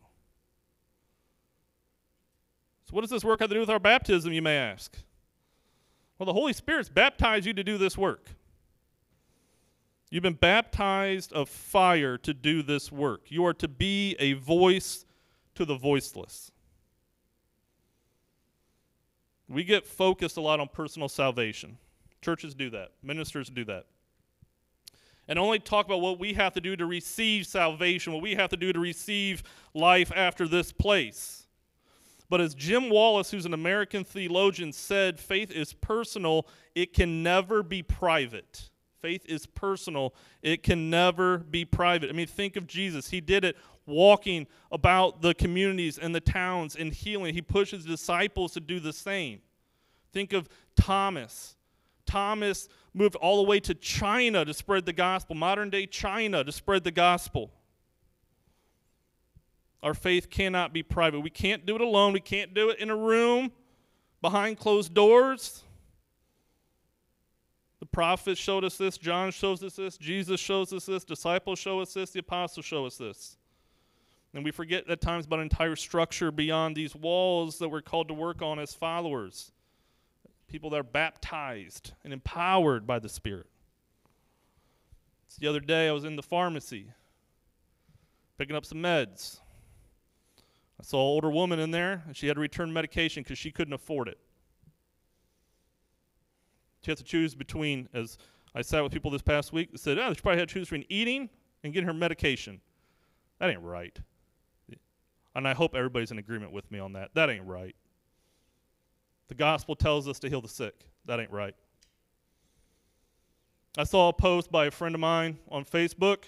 So, 2.85 2.95
what 2.95 3.01
does 3.01 3.11
this 3.11 3.23
work 3.23 3.41
have 3.41 3.49
to 3.49 3.53
do 3.53 3.59
with 3.59 3.69
our 3.69 3.77
baptism, 3.77 4.33
you 4.33 4.41
may 4.41 4.57
ask? 4.57 4.97
Well, 6.17 6.25
the 6.25 6.33
Holy 6.33 6.51
Spirit's 6.51 6.89
baptized 6.89 7.45
you 7.45 7.53
to 7.53 7.63
do 7.63 7.77
this 7.77 7.95
work. 7.95 8.31
You've 10.09 10.23
been 10.23 10.33
baptized 10.33 11.31
of 11.31 11.47
fire 11.47 12.17
to 12.17 12.33
do 12.33 12.63
this 12.63 12.91
work. 12.91 13.29
You 13.29 13.45
are 13.45 13.53
to 13.53 13.67
be 13.67 14.15
a 14.17 14.33
voice 14.33 15.05
to 15.53 15.63
the 15.63 15.75
voiceless. 15.75 16.51
We 19.47 19.63
get 19.63 19.85
focused 19.85 20.37
a 20.37 20.41
lot 20.41 20.59
on 20.59 20.69
personal 20.69 21.07
salvation. 21.07 21.77
Churches 22.23 22.55
do 22.55 22.71
that, 22.71 22.93
ministers 23.03 23.51
do 23.51 23.63
that. 23.65 23.85
And 25.27 25.37
only 25.37 25.59
talk 25.59 25.85
about 25.85 26.01
what 26.01 26.19
we 26.19 26.33
have 26.33 26.53
to 26.53 26.61
do 26.61 26.75
to 26.75 26.85
receive 26.85 27.45
salvation, 27.45 28.13
what 28.13 28.21
we 28.21 28.35
have 28.35 28.49
to 28.51 28.57
do 28.57 28.71
to 28.71 28.79
receive 28.79 29.43
life 29.73 30.11
after 30.15 30.47
this 30.47 30.71
place. 30.71 31.47
But 32.29 32.41
as 32.41 32.55
Jim 32.55 32.89
Wallis, 32.89 33.31
who's 33.31 33.45
an 33.45 33.53
American 33.53 34.03
theologian, 34.03 34.71
said, 34.71 35.19
faith 35.19 35.51
is 35.51 35.73
personal, 35.73 36.47
it 36.75 36.93
can 36.93 37.23
never 37.23 37.63
be 37.63 37.83
private. 37.83 38.69
Faith 39.01 39.25
is 39.27 39.45
personal, 39.45 40.13
it 40.41 40.63
can 40.63 40.89
never 40.89 41.37
be 41.39 41.63
private. 41.65 42.09
I 42.09 42.13
mean, 42.13 42.27
think 42.27 42.55
of 42.55 42.67
Jesus. 42.67 43.09
He 43.09 43.21
did 43.21 43.43
it 43.43 43.55
walking 43.85 44.47
about 44.71 45.21
the 45.21 45.33
communities 45.33 45.97
and 45.97 46.13
the 46.13 46.19
towns 46.19 46.75
and 46.75 46.93
healing. 46.93 47.33
He 47.33 47.41
pushes 47.41 47.85
disciples 47.85 48.53
to 48.53 48.59
do 48.59 48.79
the 48.79 48.93
same. 48.93 49.41
Think 50.11 50.33
of 50.33 50.49
Thomas. 50.75 51.56
Thomas 52.07 52.67
moved 52.93 53.15
all 53.15 53.37
the 53.37 53.47
way 53.47 53.59
to 53.59 53.75
China 53.75 54.43
to 54.43 54.53
spread 54.53 54.85
the 54.85 54.93
gospel, 54.93 55.35
modern 55.35 55.69
day 55.69 55.85
China 55.85 56.43
to 56.43 56.51
spread 56.51 56.83
the 56.83 56.91
gospel. 56.91 57.51
Our 59.83 59.93
faith 59.93 60.29
cannot 60.29 60.73
be 60.73 60.81
private. 60.81 61.19
We 61.19 61.29
can't 61.29 61.65
do 61.65 61.75
it 61.75 61.81
alone. 61.81 62.13
We 62.13 62.19
can't 62.19 62.53
do 62.53 62.69
it 62.69 62.79
in 62.79 62.89
a 62.89 62.95
room 62.95 63.51
behind 64.21 64.57
closed 64.57 64.93
doors. 64.93 65.63
The 67.79 67.85
prophets 67.85 68.41
showed 68.41 68.63
us 68.63 68.75
this, 68.77 68.97
John 68.97 69.31
shows 69.31 69.63
us 69.63 69.75
this, 69.75 69.97
Jesus 69.97 70.39
shows 70.39 70.73
us 70.73 70.87
this, 70.87 71.03
disciples 71.03 71.59
show 71.59 71.79
us 71.79 71.93
this, 71.93 72.09
the 72.09 72.19
apostles 72.19 72.65
show 72.65 72.87
us 72.87 72.97
this. 72.97 73.37
And 74.33 74.43
we 74.43 74.51
forget 74.51 74.89
at 74.89 74.99
times 74.99 75.25
about 75.25 75.39
an 75.39 75.43
entire 75.43 75.75
structure 75.75 76.31
beyond 76.31 76.75
these 76.75 76.95
walls 76.95 77.59
that 77.59 77.69
we're 77.69 77.81
called 77.81 78.07
to 78.07 78.13
work 78.15 78.41
on 78.41 78.57
as 78.57 78.73
followers. 78.73 79.51
People 80.47 80.69
that 80.69 80.79
are 80.79 80.83
baptized 80.83 81.93
and 82.03 82.13
empowered 82.13 82.87
by 82.87 82.99
the 82.99 83.09
Spirit. 83.09 83.47
It's 85.27 85.37
the 85.37 85.47
other 85.47 85.59
day 85.59 85.89
I 85.89 85.91
was 85.91 86.05
in 86.05 86.15
the 86.15 86.23
pharmacy 86.23 86.87
picking 88.37 88.55
up 88.55 88.65
some 88.65 88.77
meds. 88.77 89.39
I 90.79 90.83
saw 90.83 90.97
an 90.97 91.07
older 91.07 91.31
woman 91.31 91.59
in 91.59 91.71
there, 91.71 92.03
and 92.05 92.15
she 92.15 92.27
had 92.27 92.35
to 92.35 92.39
return 92.39 92.71
medication 92.71 93.23
because 93.23 93.37
she 93.37 93.51
couldn't 93.51 93.73
afford 93.73 94.07
it. 94.07 94.19
She 96.81 96.91
has 96.91 96.99
to 96.99 97.03
choose 97.03 97.33
between, 97.35 97.89
as 97.93 98.17
I 98.53 98.61
sat 98.61 98.83
with 98.83 98.93
people 98.93 99.11
this 99.11 99.23
past 99.23 99.51
week, 99.51 99.71
that 99.71 99.79
said, 99.79 99.97
oh, 99.97 100.13
she 100.13 100.21
probably 100.21 100.39
had 100.39 100.47
to 100.47 100.53
choose 100.53 100.67
between 100.67 100.85
eating 100.87 101.29
and 101.63 101.73
getting 101.73 101.87
her 101.87 101.93
medication. 101.93 102.61
That 103.39 103.49
ain't 103.49 103.63
right. 103.63 103.99
And 105.35 105.47
I 105.47 105.53
hope 105.53 105.75
everybody's 105.75 106.11
in 106.11 106.19
agreement 106.19 106.51
with 106.51 106.71
me 106.71 106.79
on 106.79 106.93
that. 106.93 107.11
That 107.15 107.29
ain't 107.29 107.45
right. 107.45 107.75
The 109.27 109.35
gospel 109.35 109.75
tells 109.75 110.07
us 110.07 110.19
to 110.19 110.29
heal 110.29 110.41
the 110.41 110.47
sick. 110.47 110.85
That 111.05 111.19
ain't 111.19 111.31
right. 111.31 111.55
I 113.77 113.83
saw 113.83 114.09
a 114.09 114.13
post 114.13 114.51
by 114.51 114.65
a 114.65 114.71
friend 114.71 114.95
of 114.95 115.01
mine 115.01 115.37
on 115.49 115.63
Facebook 115.63 116.23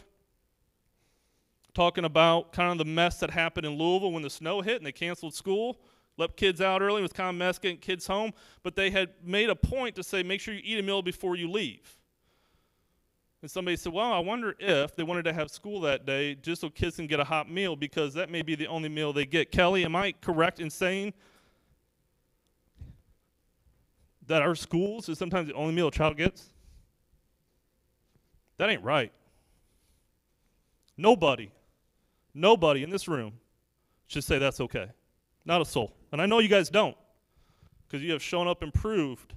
talking 1.73 2.05
about 2.05 2.51
kind 2.51 2.71
of 2.71 2.77
the 2.77 2.85
mess 2.85 3.19
that 3.19 3.31
happened 3.31 3.65
in 3.65 3.77
Louisville 3.77 4.11
when 4.11 4.21
the 4.21 4.29
snow 4.29 4.61
hit 4.61 4.77
and 4.77 4.85
they 4.85 4.91
canceled 4.91 5.33
school, 5.33 5.79
let 6.17 6.35
kids 6.35 6.59
out 6.59 6.81
early. 6.81 7.01
Was 7.01 7.13
kind 7.13 7.29
of 7.29 7.35
mess 7.35 7.57
getting 7.57 7.77
kids 7.77 8.05
home, 8.05 8.33
but 8.61 8.75
they 8.75 8.91
had 8.91 9.09
made 9.23 9.49
a 9.49 9.55
point 9.55 9.95
to 9.95 10.03
say 10.03 10.21
make 10.21 10.41
sure 10.41 10.53
you 10.53 10.61
eat 10.63 10.77
a 10.77 10.83
meal 10.83 11.01
before 11.01 11.35
you 11.37 11.49
leave. 11.49 11.97
And 13.41 13.49
somebody 13.49 13.77
said, 13.77 13.93
Well, 13.93 14.11
I 14.11 14.19
wonder 14.19 14.53
if 14.59 14.95
they 14.95 15.03
wanted 15.03 15.23
to 15.23 15.33
have 15.33 15.49
school 15.49 15.79
that 15.81 16.05
day 16.05 16.35
just 16.35 16.61
so 16.61 16.69
kids 16.69 16.97
can 16.97 17.07
get 17.07 17.21
a 17.21 17.23
hot 17.23 17.49
meal 17.49 17.75
because 17.77 18.13
that 18.15 18.29
may 18.29 18.41
be 18.41 18.55
the 18.55 18.67
only 18.67 18.89
meal 18.89 19.13
they 19.13 19.25
get. 19.25 19.51
Kelly, 19.51 19.85
am 19.85 19.95
I 19.95 20.13
correct 20.21 20.59
in 20.59 20.69
saying 20.69 21.13
that 24.29 24.41
our 24.41 24.55
schools 24.55 25.09
is 25.09 25.19
sometimes 25.19 25.47
the 25.47 25.53
only 25.53 25.73
meal 25.73 25.89
a 25.89 25.91
child 25.91 26.17
gets? 26.17 26.49
That 28.57 28.69
ain't 28.69 28.83
right. 28.83 29.11
Nobody 30.97 31.51
Nobody 32.33 32.83
in 32.83 32.89
this 32.89 33.07
room 33.07 33.33
should 34.07 34.23
say 34.23 34.37
that's 34.37 34.61
okay. 34.61 34.87
Not 35.45 35.61
a 35.61 35.65
soul. 35.65 35.93
And 36.11 36.21
I 36.21 36.25
know 36.25 36.39
you 36.39 36.47
guys 36.47 36.69
don't, 36.69 36.95
because 37.85 38.03
you 38.03 38.11
have 38.13 38.23
shown 38.23 38.47
up 38.47 38.61
and 38.61 38.73
proved 38.73 39.33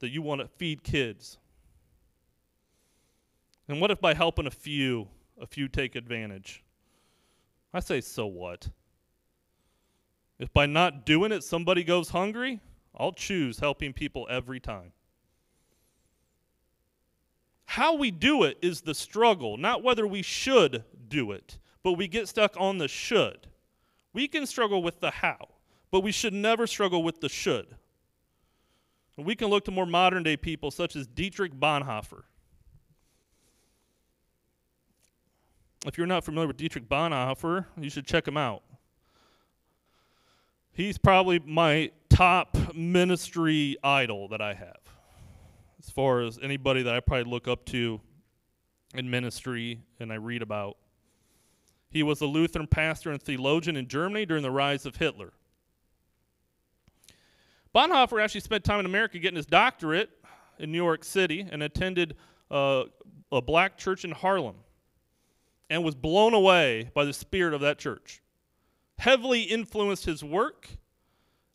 that 0.00 0.10
you 0.10 0.22
want 0.22 0.40
to 0.40 0.48
feed 0.48 0.82
kids. 0.82 1.38
And 3.68 3.80
what 3.80 3.90
if 3.90 4.00
by 4.00 4.14
helping 4.14 4.46
a 4.46 4.50
few, 4.50 5.08
a 5.40 5.46
few 5.46 5.68
take 5.68 5.96
advantage? 5.96 6.62
I 7.72 7.80
say, 7.80 8.00
so 8.00 8.26
what? 8.26 8.68
If 10.38 10.52
by 10.52 10.66
not 10.66 11.06
doing 11.06 11.32
it 11.32 11.44
somebody 11.44 11.84
goes 11.84 12.10
hungry, 12.10 12.60
I'll 12.96 13.12
choose 13.12 13.58
helping 13.58 13.92
people 13.92 14.26
every 14.30 14.60
time. 14.60 14.92
How 17.66 17.94
we 17.94 18.10
do 18.10 18.44
it 18.44 18.58
is 18.62 18.82
the 18.82 18.94
struggle, 18.94 19.56
not 19.56 19.82
whether 19.82 20.06
we 20.06 20.22
should 20.22 20.84
do 21.08 21.32
it, 21.32 21.58
but 21.82 21.92
we 21.94 22.08
get 22.08 22.28
stuck 22.28 22.54
on 22.56 22.78
the 22.78 22.88
should. 22.88 23.48
We 24.12 24.28
can 24.28 24.46
struggle 24.46 24.82
with 24.82 25.00
the 25.00 25.10
how, 25.10 25.48
but 25.90 26.00
we 26.00 26.12
should 26.12 26.32
never 26.32 26.66
struggle 26.66 27.02
with 27.02 27.20
the 27.20 27.28
should. 27.28 27.76
We 29.16 29.34
can 29.36 29.48
look 29.48 29.64
to 29.66 29.70
more 29.70 29.86
modern 29.86 30.22
day 30.22 30.36
people 30.36 30.70
such 30.70 30.96
as 30.96 31.06
Dietrich 31.06 31.52
Bonhoeffer. 31.52 32.22
If 35.86 35.98
you're 35.98 36.06
not 36.06 36.24
familiar 36.24 36.48
with 36.48 36.56
Dietrich 36.56 36.88
Bonhoeffer, 36.88 37.66
you 37.80 37.90
should 37.90 38.06
check 38.06 38.26
him 38.26 38.36
out. 38.36 38.62
He's 40.74 40.98
probably 40.98 41.38
my 41.38 41.92
top 42.08 42.56
ministry 42.74 43.76
idol 43.84 44.26
that 44.28 44.40
I 44.40 44.54
have 44.54 44.80
as 45.78 45.88
far 45.88 46.22
as 46.22 46.36
anybody 46.42 46.82
that 46.82 46.94
I 46.94 46.98
probably 46.98 47.30
look 47.30 47.46
up 47.46 47.64
to 47.66 48.00
in 48.92 49.08
ministry 49.08 49.80
and 50.00 50.12
I 50.12 50.16
read 50.16 50.42
about. 50.42 50.76
He 51.90 52.02
was 52.02 52.20
a 52.22 52.26
Lutheran 52.26 52.66
pastor 52.66 53.12
and 53.12 53.22
theologian 53.22 53.76
in 53.76 53.86
Germany 53.86 54.26
during 54.26 54.42
the 54.42 54.50
rise 54.50 54.84
of 54.84 54.96
Hitler. 54.96 55.32
Bonhoeffer 57.72 58.20
actually 58.20 58.40
spent 58.40 58.64
time 58.64 58.80
in 58.80 58.86
America 58.86 59.20
getting 59.20 59.36
his 59.36 59.46
doctorate 59.46 60.10
in 60.58 60.72
New 60.72 60.82
York 60.82 61.04
City 61.04 61.46
and 61.52 61.62
attended 61.62 62.16
uh, 62.50 62.84
a 63.30 63.40
black 63.40 63.78
church 63.78 64.04
in 64.04 64.10
Harlem 64.10 64.56
and 65.70 65.84
was 65.84 65.94
blown 65.94 66.34
away 66.34 66.90
by 66.94 67.04
the 67.04 67.12
spirit 67.12 67.54
of 67.54 67.60
that 67.60 67.78
church. 67.78 68.22
Heavily 68.98 69.42
influenced 69.42 70.04
his 70.04 70.22
work 70.24 70.68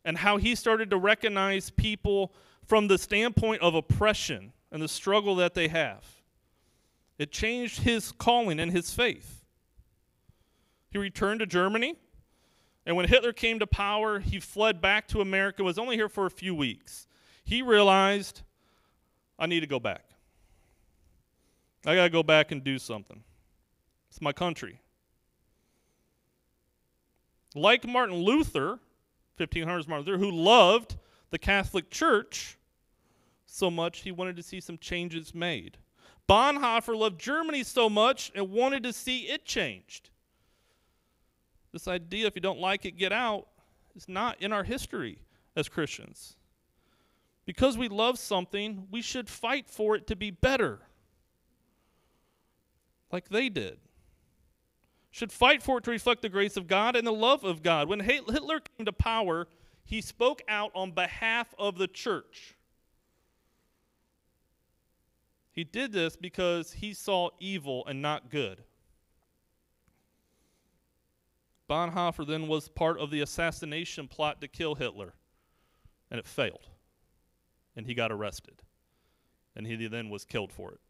and 0.04 0.18
how 0.18 0.36
he 0.36 0.54
started 0.54 0.90
to 0.90 0.96
recognize 0.96 1.70
people 1.70 2.32
from 2.66 2.88
the 2.88 2.98
standpoint 2.98 3.62
of 3.62 3.74
oppression 3.74 4.52
and 4.70 4.80
the 4.80 4.88
struggle 4.88 5.34
that 5.36 5.54
they 5.54 5.68
have. 5.68 6.04
It 7.18 7.32
changed 7.32 7.80
his 7.80 8.12
calling 8.12 8.60
and 8.60 8.72
his 8.72 8.94
faith. 8.94 9.44
He 10.90 10.98
returned 10.98 11.40
to 11.40 11.46
Germany, 11.46 11.96
and 12.86 12.96
when 12.96 13.06
Hitler 13.08 13.32
came 13.32 13.58
to 13.58 13.66
power, 13.66 14.20
he 14.20 14.40
fled 14.40 14.80
back 14.80 15.06
to 15.08 15.20
America, 15.20 15.62
was 15.62 15.78
only 15.78 15.96
here 15.96 16.08
for 16.08 16.26
a 16.26 16.30
few 16.30 16.54
weeks. 16.54 17.06
He 17.44 17.62
realized, 17.62 18.42
I 19.38 19.46
need 19.46 19.60
to 19.60 19.66
go 19.66 19.78
back. 19.78 20.04
I 21.84 21.94
got 21.94 22.04
to 22.04 22.10
go 22.10 22.22
back 22.22 22.52
and 22.52 22.62
do 22.62 22.78
something. 22.78 23.22
It's 24.08 24.20
my 24.20 24.32
country. 24.32 24.80
Like 27.54 27.86
Martin 27.86 28.16
Luther, 28.16 28.78
1500s 29.38 29.88
Martin 29.88 30.06
Luther, 30.06 30.18
who 30.18 30.30
loved 30.30 30.96
the 31.30 31.38
Catholic 31.38 31.90
Church, 31.90 32.56
so 33.46 33.70
much 33.70 34.00
he 34.00 34.12
wanted 34.12 34.36
to 34.36 34.42
see 34.42 34.60
some 34.60 34.78
changes 34.78 35.34
made. 35.34 35.76
Bonhoeffer 36.28 36.96
loved 36.96 37.20
Germany 37.20 37.64
so 37.64 37.90
much 37.90 38.30
and 38.34 38.52
wanted 38.52 38.84
to 38.84 38.92
see 38.92 39.22
it 39.22 39.44
changed. 39.44 40.10
This 41.72 41.88
idea, 41.88 42.26
if 42.26 42.36
you 42.36 42.40
don't 42.40 42.60
like 42.60 42.84
it, 42.84 42.96
get 42.96 43.12
out, 43.12 43.48
is 43.96 44.08
not 44.08 44.40
in 44.40 44.52
our 44.52 44.64
history 44.64 45.18
as 45.56 45.68
Christians. 45.68 46.36
Because 47.46 47.76
we 47.76 47.88
love 47.88 48.18
something, 48.18 48.86
we 48.90 49.02
should 49.02 49.28
fight 49.28 49.68
for 49.68 49.96
it 49.96 50.06
to 50.06 50.14
be 50.14 50.30
better, 50.30 50.80
like 53.10 53.28
they 53.28 53.48
did. 53.48 53.78
Should 55.10 55.32
fight 55.32 55.62
for 55.62 55.78
it 55.78 55.84
to 55.84 55.90
reflect 55.90 56.22
the 56.22 56.28
grace 56.28 56.56
of 56.56 56.68
God 56.68 56.94
and 56.94 57.06
the 57.06 57.12
love 57.12 57.42
of 57.44 57.62
God. 57.62 57.88
When 57.88 58.00
Hitler 58.00 58.60
came 58.60 58.86
to 58.86 58.92
power, 58.92 59.48
he 59.84 60.00
spoke 60.00 60.40
out 60.48 60.70
on 60.74 60.92
behalf 60.92 61.52
of 61.58 61.78
the 61.78 61.88
church. 61.88 62.56
He 65.52 65.64
did 65.64 65.92
this 65.92 66.14
because 66.14 66.74
he 66.74 66.94
saw 66.94 67.30
evil 67.40 67.84
and 67.86 68.00
not 68.00 68.30
good. 68.30 68.62
Bonhoeffer 71.68 72.26
then 72.26 72.46
was 72.46 72.68
part 72.68 72.98
of 72.98 73.10
the 73.10 73.20
assassination 73.20 74.06
plot 74.06 74.40
to 74.40 74.48
kill 74.48 74.76
Hitler, 74.76 75.14
and 76.10 76.20
it 76.20 76.26
failed. 76.26 76.68
And 77.76 77.86
he 77.86 77.94
got 77.94 78.12
arrested. 78.12 78.62
And 79.56 79.66
he 79.66 79.88
then 79.88 80.08
was 80.08 80.24
killed 80.24 80.52
for 80.52 80.70
it. 80.70 80.80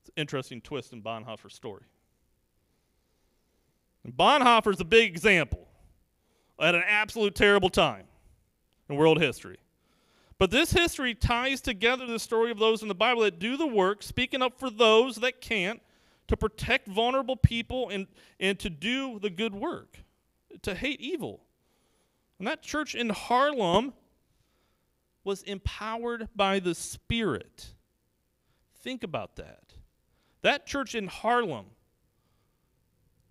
It's 0.00 0.08
an 0.08 0.14
interesting 0.16 0.62
twist 0.62 0.92
in 0.94 1.02
Bonhoeffer's 1.02 1.54
story. 1.54 1.84
And 4.04 4.16
Bonhoeffer's 4.16 4.80
a 4.80 4.84
big 4.84 5.10
example 5.10 5.68
at 6.58 6.74
an 6.74 6.82
absolute 6.86 7.34
terrible 7.34 7.70
time 7.70 8.04
in 8.88 8.96
world 8.96 9.20
history. 9.20 9.58
But 10.38 10.50
this 10.50 10.72
history 10.72 11.14
ties 11.14 11.60
together 11.60 12.06
the 12.06 12.18
story 12.18 12.50
of 12.50 12.58
those 12.58 12.80
in 12.82 12.88
the 12.88 12.94
Bible 12.94 13.22
that 13.22 13.38
do 13.38 13.56
the 13.56 13.66
work, 13.66 14.02
speaking 14.02 14.40
up 14.40 14.58
for 14.58 14.70
those 14.70 15.16
that 15.16 15.40
can't, 15.40 15.82
to 16.28 16.36
protect 16.36 16.86
vulnerable 16.86 17.36
people 17.36 17.90
and, 17.90 18.06
and 18.38 18.58
to 18.60 18.70
do 18.70 19.18
the 19.18 19.28
good 19.28 19.54
work, 19.54 19.98
to 20.62 20.74
hate 20.74 21.00
evil. 21.00 21.42
And 22.38 22.48
that 22.48 22.62
church 22.62 22.94
in 22.94 23.10
Harlem 23.10 23.92
was 25.24 25.42
empowered 25.42 26.28
by 26.34 26.58
the 26.58 26.74
Spirit. 26.74 27.74
Think 28.82 29.02
about 29.02 29.36
that. 29.36 29.74
That 30.40 30.66
church 30.66 30.94
in 30.94 31.06
Harlem 31.06 31.66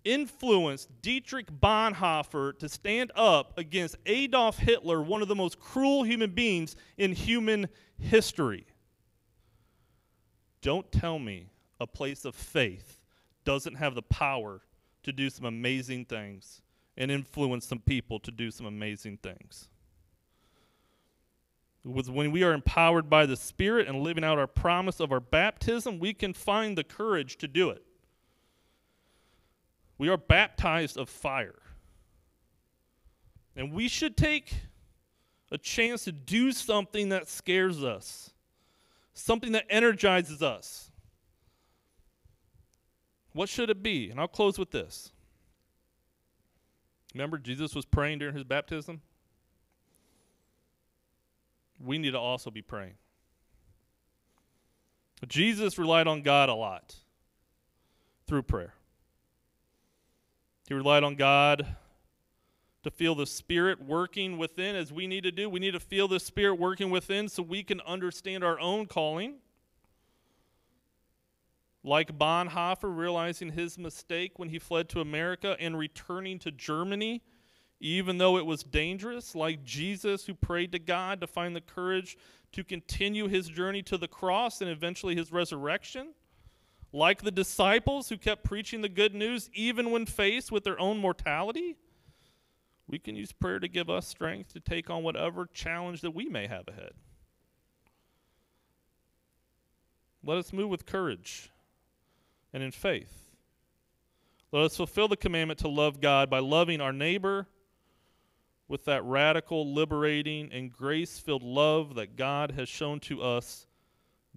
influenced 0.04 0.88
Dietrich 1.02 1.50
Bonhoeffer 1.50 2.58
to 2.58 2.68
stand 2.68 3.12
up 3.14 3.56
against 3.58 3.96
Adolf 4.06 4.58
Hitler, 4.58 5.02
one 5.02 5.22
of 5.22 5.28
the 5.28 5.34
most 5.34 5.58
cruel 5.60 6.02
human 6.02 6.30
beings 6.30 6.76
in 6.96 7.12
human 7.12 7.68
history. 7.98 8.66
Don't 10.62 10.90
tell 10.92 11.18
me 11.18 11.50
a 11.78 11.86
place 11.86 12.24
of 12.24 12.34
faith 12.34 13.00
doesn't 13.44 13.76
have 13.76 13.94
the 13.94 14.02
power 14.02 14.62
to 15.02 15.12
do 15.12 15.30
some 15.30 15.46
amazing 15.46 16.04
things 16.04 16.62
and 16.96 17.10
influence 17.10 17.66
some 17.66 17.78
people 17.78 18.20
to 18.20 18.30
do 18.30 18.50
some 18.50 18.66
amazing 18.66 19.16
things. 19.18 19.68
When 21.82 22.30
we 22.30 22.42
are 22.42 22.52
empowered 22.52 23.08
by 23.08 23.24
the 23.24 23.36
Spirit 23.36 23.88
and 23.88 24.02
living 24.02 24.22
out 24.22 24.38
our 24.38 24.46
promise 24.46 25.00
of 25.00 25.12
our 25.12 25.20
baptism, 25.20 25.98
we 25.98 26.12
can 26.12 26.34
find 26.34 26.76
the 26.76 26.84
courage 26.84 27.38
to 27.38 27.48
do 27.48 27.70
it. 27.70 27.82
We 30.00 30.08
are 30.08 30.16
baptized 30.16 30.96
of 30.96 31.10
fire. 31.10 31.60
And 33.54 33.70
we 33.70 33.86
should 33.86 34.16
take 34.16 34.54
a 35.52 35.58
chance 35.58 36.04
to 36.04 36.12
do 36.12 36.52
something 36.52 37.10
that 37.10 37.28
scares 37.28 37.84
us, 37.84 38.30
something 39.12 39.52
that 39.52 39.66
energizes 39.68 40.42
us. 40.42 40.90
What 43.34 43.50
should 43.50 43.68
it 43.68 43.82
be? 43.82 44.08
And 44.08 44.18
I'll 44.18 44.26
close 44.26 44.58
with 44.58 44.70
this. 44.70 45.12
Remember, 47.12 47.36
Jesus 47.36 47.74
was 47.74 47.84
praying 47.84 48.20
during 48.20 48.34
his 48.34 48.44
baptism? 48.44 49.02
We 51.78 51.98
need 51.98 52.12
to 52.12 52.18
also 52.18 52.50
be 52.50 52.62
praying. 52.62 52.94
Jesus 55.28 55.78
relied 55.78 56.06
on 56.06 56.22
God 56.22 56.48
a 56.48 56.54
lot 56.54 56.94
through 58.26 58.44
prayer. 58.44 58.72
He 60.70 60.74
relied 60.74 61.02
on 61.02 61.16
God 61.16 61.66
to 62.84 62.92
feel 62.92 63.16
the 63.16 63.26
Spirit 63.26 63.84
working 63.84 64.38
within 64.38 64.76
as 64.76 64.92
we 64.92 65.08
need 65.08 65.24
to 65.24 65.32
do. 65.32 65.50
We 65.50 65.58
need 65.58 65.72
to 65.72 65.80
feel 65.80 66.06
the 66.06 66.20
Spirit 66.20 66.60
working 66.60 66.90
within 66.90 67.28
so 67.28 67.42
we 67.42 67.64
can 67.64 67.80
understand 67.80 68.44
our 68.44 68.60
own 68.60 68.86
calling. 68.86 69.38
Like 71.82 72.16
Bonhoeffer 72.16 72.96
realizing 72.96 73.50
his 73.50 73.78
mistake 73.78 74.38
when 74.38 74.50
he 74.50 74.60
fled 74.60 74.88
to 74.90 75.00
America 75.00 75.56
and 75.58 75.76
returning 75.76 76.38
to 76.38 76.52
Germany, 76.52 77.20
even 77.80 78.18
though 78.18 78.38
it 78.38 78.46
was 78.46 78.62
dangerous. 78.62 79.34
Like 79.34 79.64
Jesus, 79.64 80.24
who 80.24 80.34
prayed 80.34 80.70
to 80.70 80.78
God 80.78 81.20
to 81.20 81.26
find 81.26 81.56
the 81.56 81.60
courage 81.60 82.16
to 82.52 82.62
continue 82.62 83.26
his 83.26 83.48
journey 83.48 83.82
to 83.82 83.98
the 83.98 84.06
cross 84.06 84.60
and 84.60 84.70
eventually 84.70 85.16
his 85.16 85.32
resurrection. 85.32 86.14
Like 86.92 87.22
the 87.22 87.30
disciples 87.30 88.08
who 88.08 88.16
kept 88.16 88.44
preaching 88.44 88.80
the 88.80 88.88
good 88.88 89.14
news 89.14 89.48
even 89.54 89.90
when 89.90 90.06
faced 90.06 90.50
with 90.50 90.64
their 90.64 90.78
own 90.80 90.98
mortality. 90.98 91.76
We 92.88 92.98
can 92.98 93.14
use 93.14 93.30
prayer 93.30 93.60
to 93.60 93.68
give 93.68 93.88
us 93.88 94.08
strength 94.08 94.52
to 94.54 94.60
take 94.60 94.90
on 94.90 95.04
whatever 95.04 95.46
challenge 95.46 96.00
that 96.00 96.10
we 96.10 96.28
may 96.28 96.48
have 96.48 96.66
ahead. 96.66 96.92
Let 100.24 100.38
us 100.38 100.52
move 100.52 100.68
with 100.68 100.86
courage 100.86 101.50
and 102.52 102.62
in 102.62 102.72
faith. 102.72 103.30
Let 104.52 104.64
us 104.64 104.76
fulfill 104.76 105.06
the 105.06 105.16
commandment 105.16 105.60
to 105.60 105.68
love 105.68 106.00
God 106.00 106.28
by 106.28 106.40
loving 106.40 106.80
our 106.80 106.92
neighbor 106.92 107.46
with 108.66 108.84
that 108.84 109.04
radical, 109.04 109.72
liberating, 109.72 110.52
and 110.52 110.72
grace 110.72 111.18
filled 111.18 111.42
love 111.42 111.94
that 111.94 112.16
God 112.16 112.52
has 112.52 112.68
shown 112.68 113.00
to 113.00 113.22
us, 113.22 113.66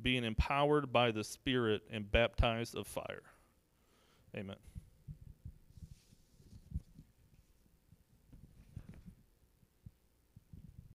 being 0.01 0.23
empowered 0.23 0.91
by 0.91 1.11
the 1.11 1.23
Spirit 1.23 1.83
and 1.91 2.11
baptized 2.11 2.75
of 2.75 2.87
fire. 2.87 3.23
Amen. 4.35 4.57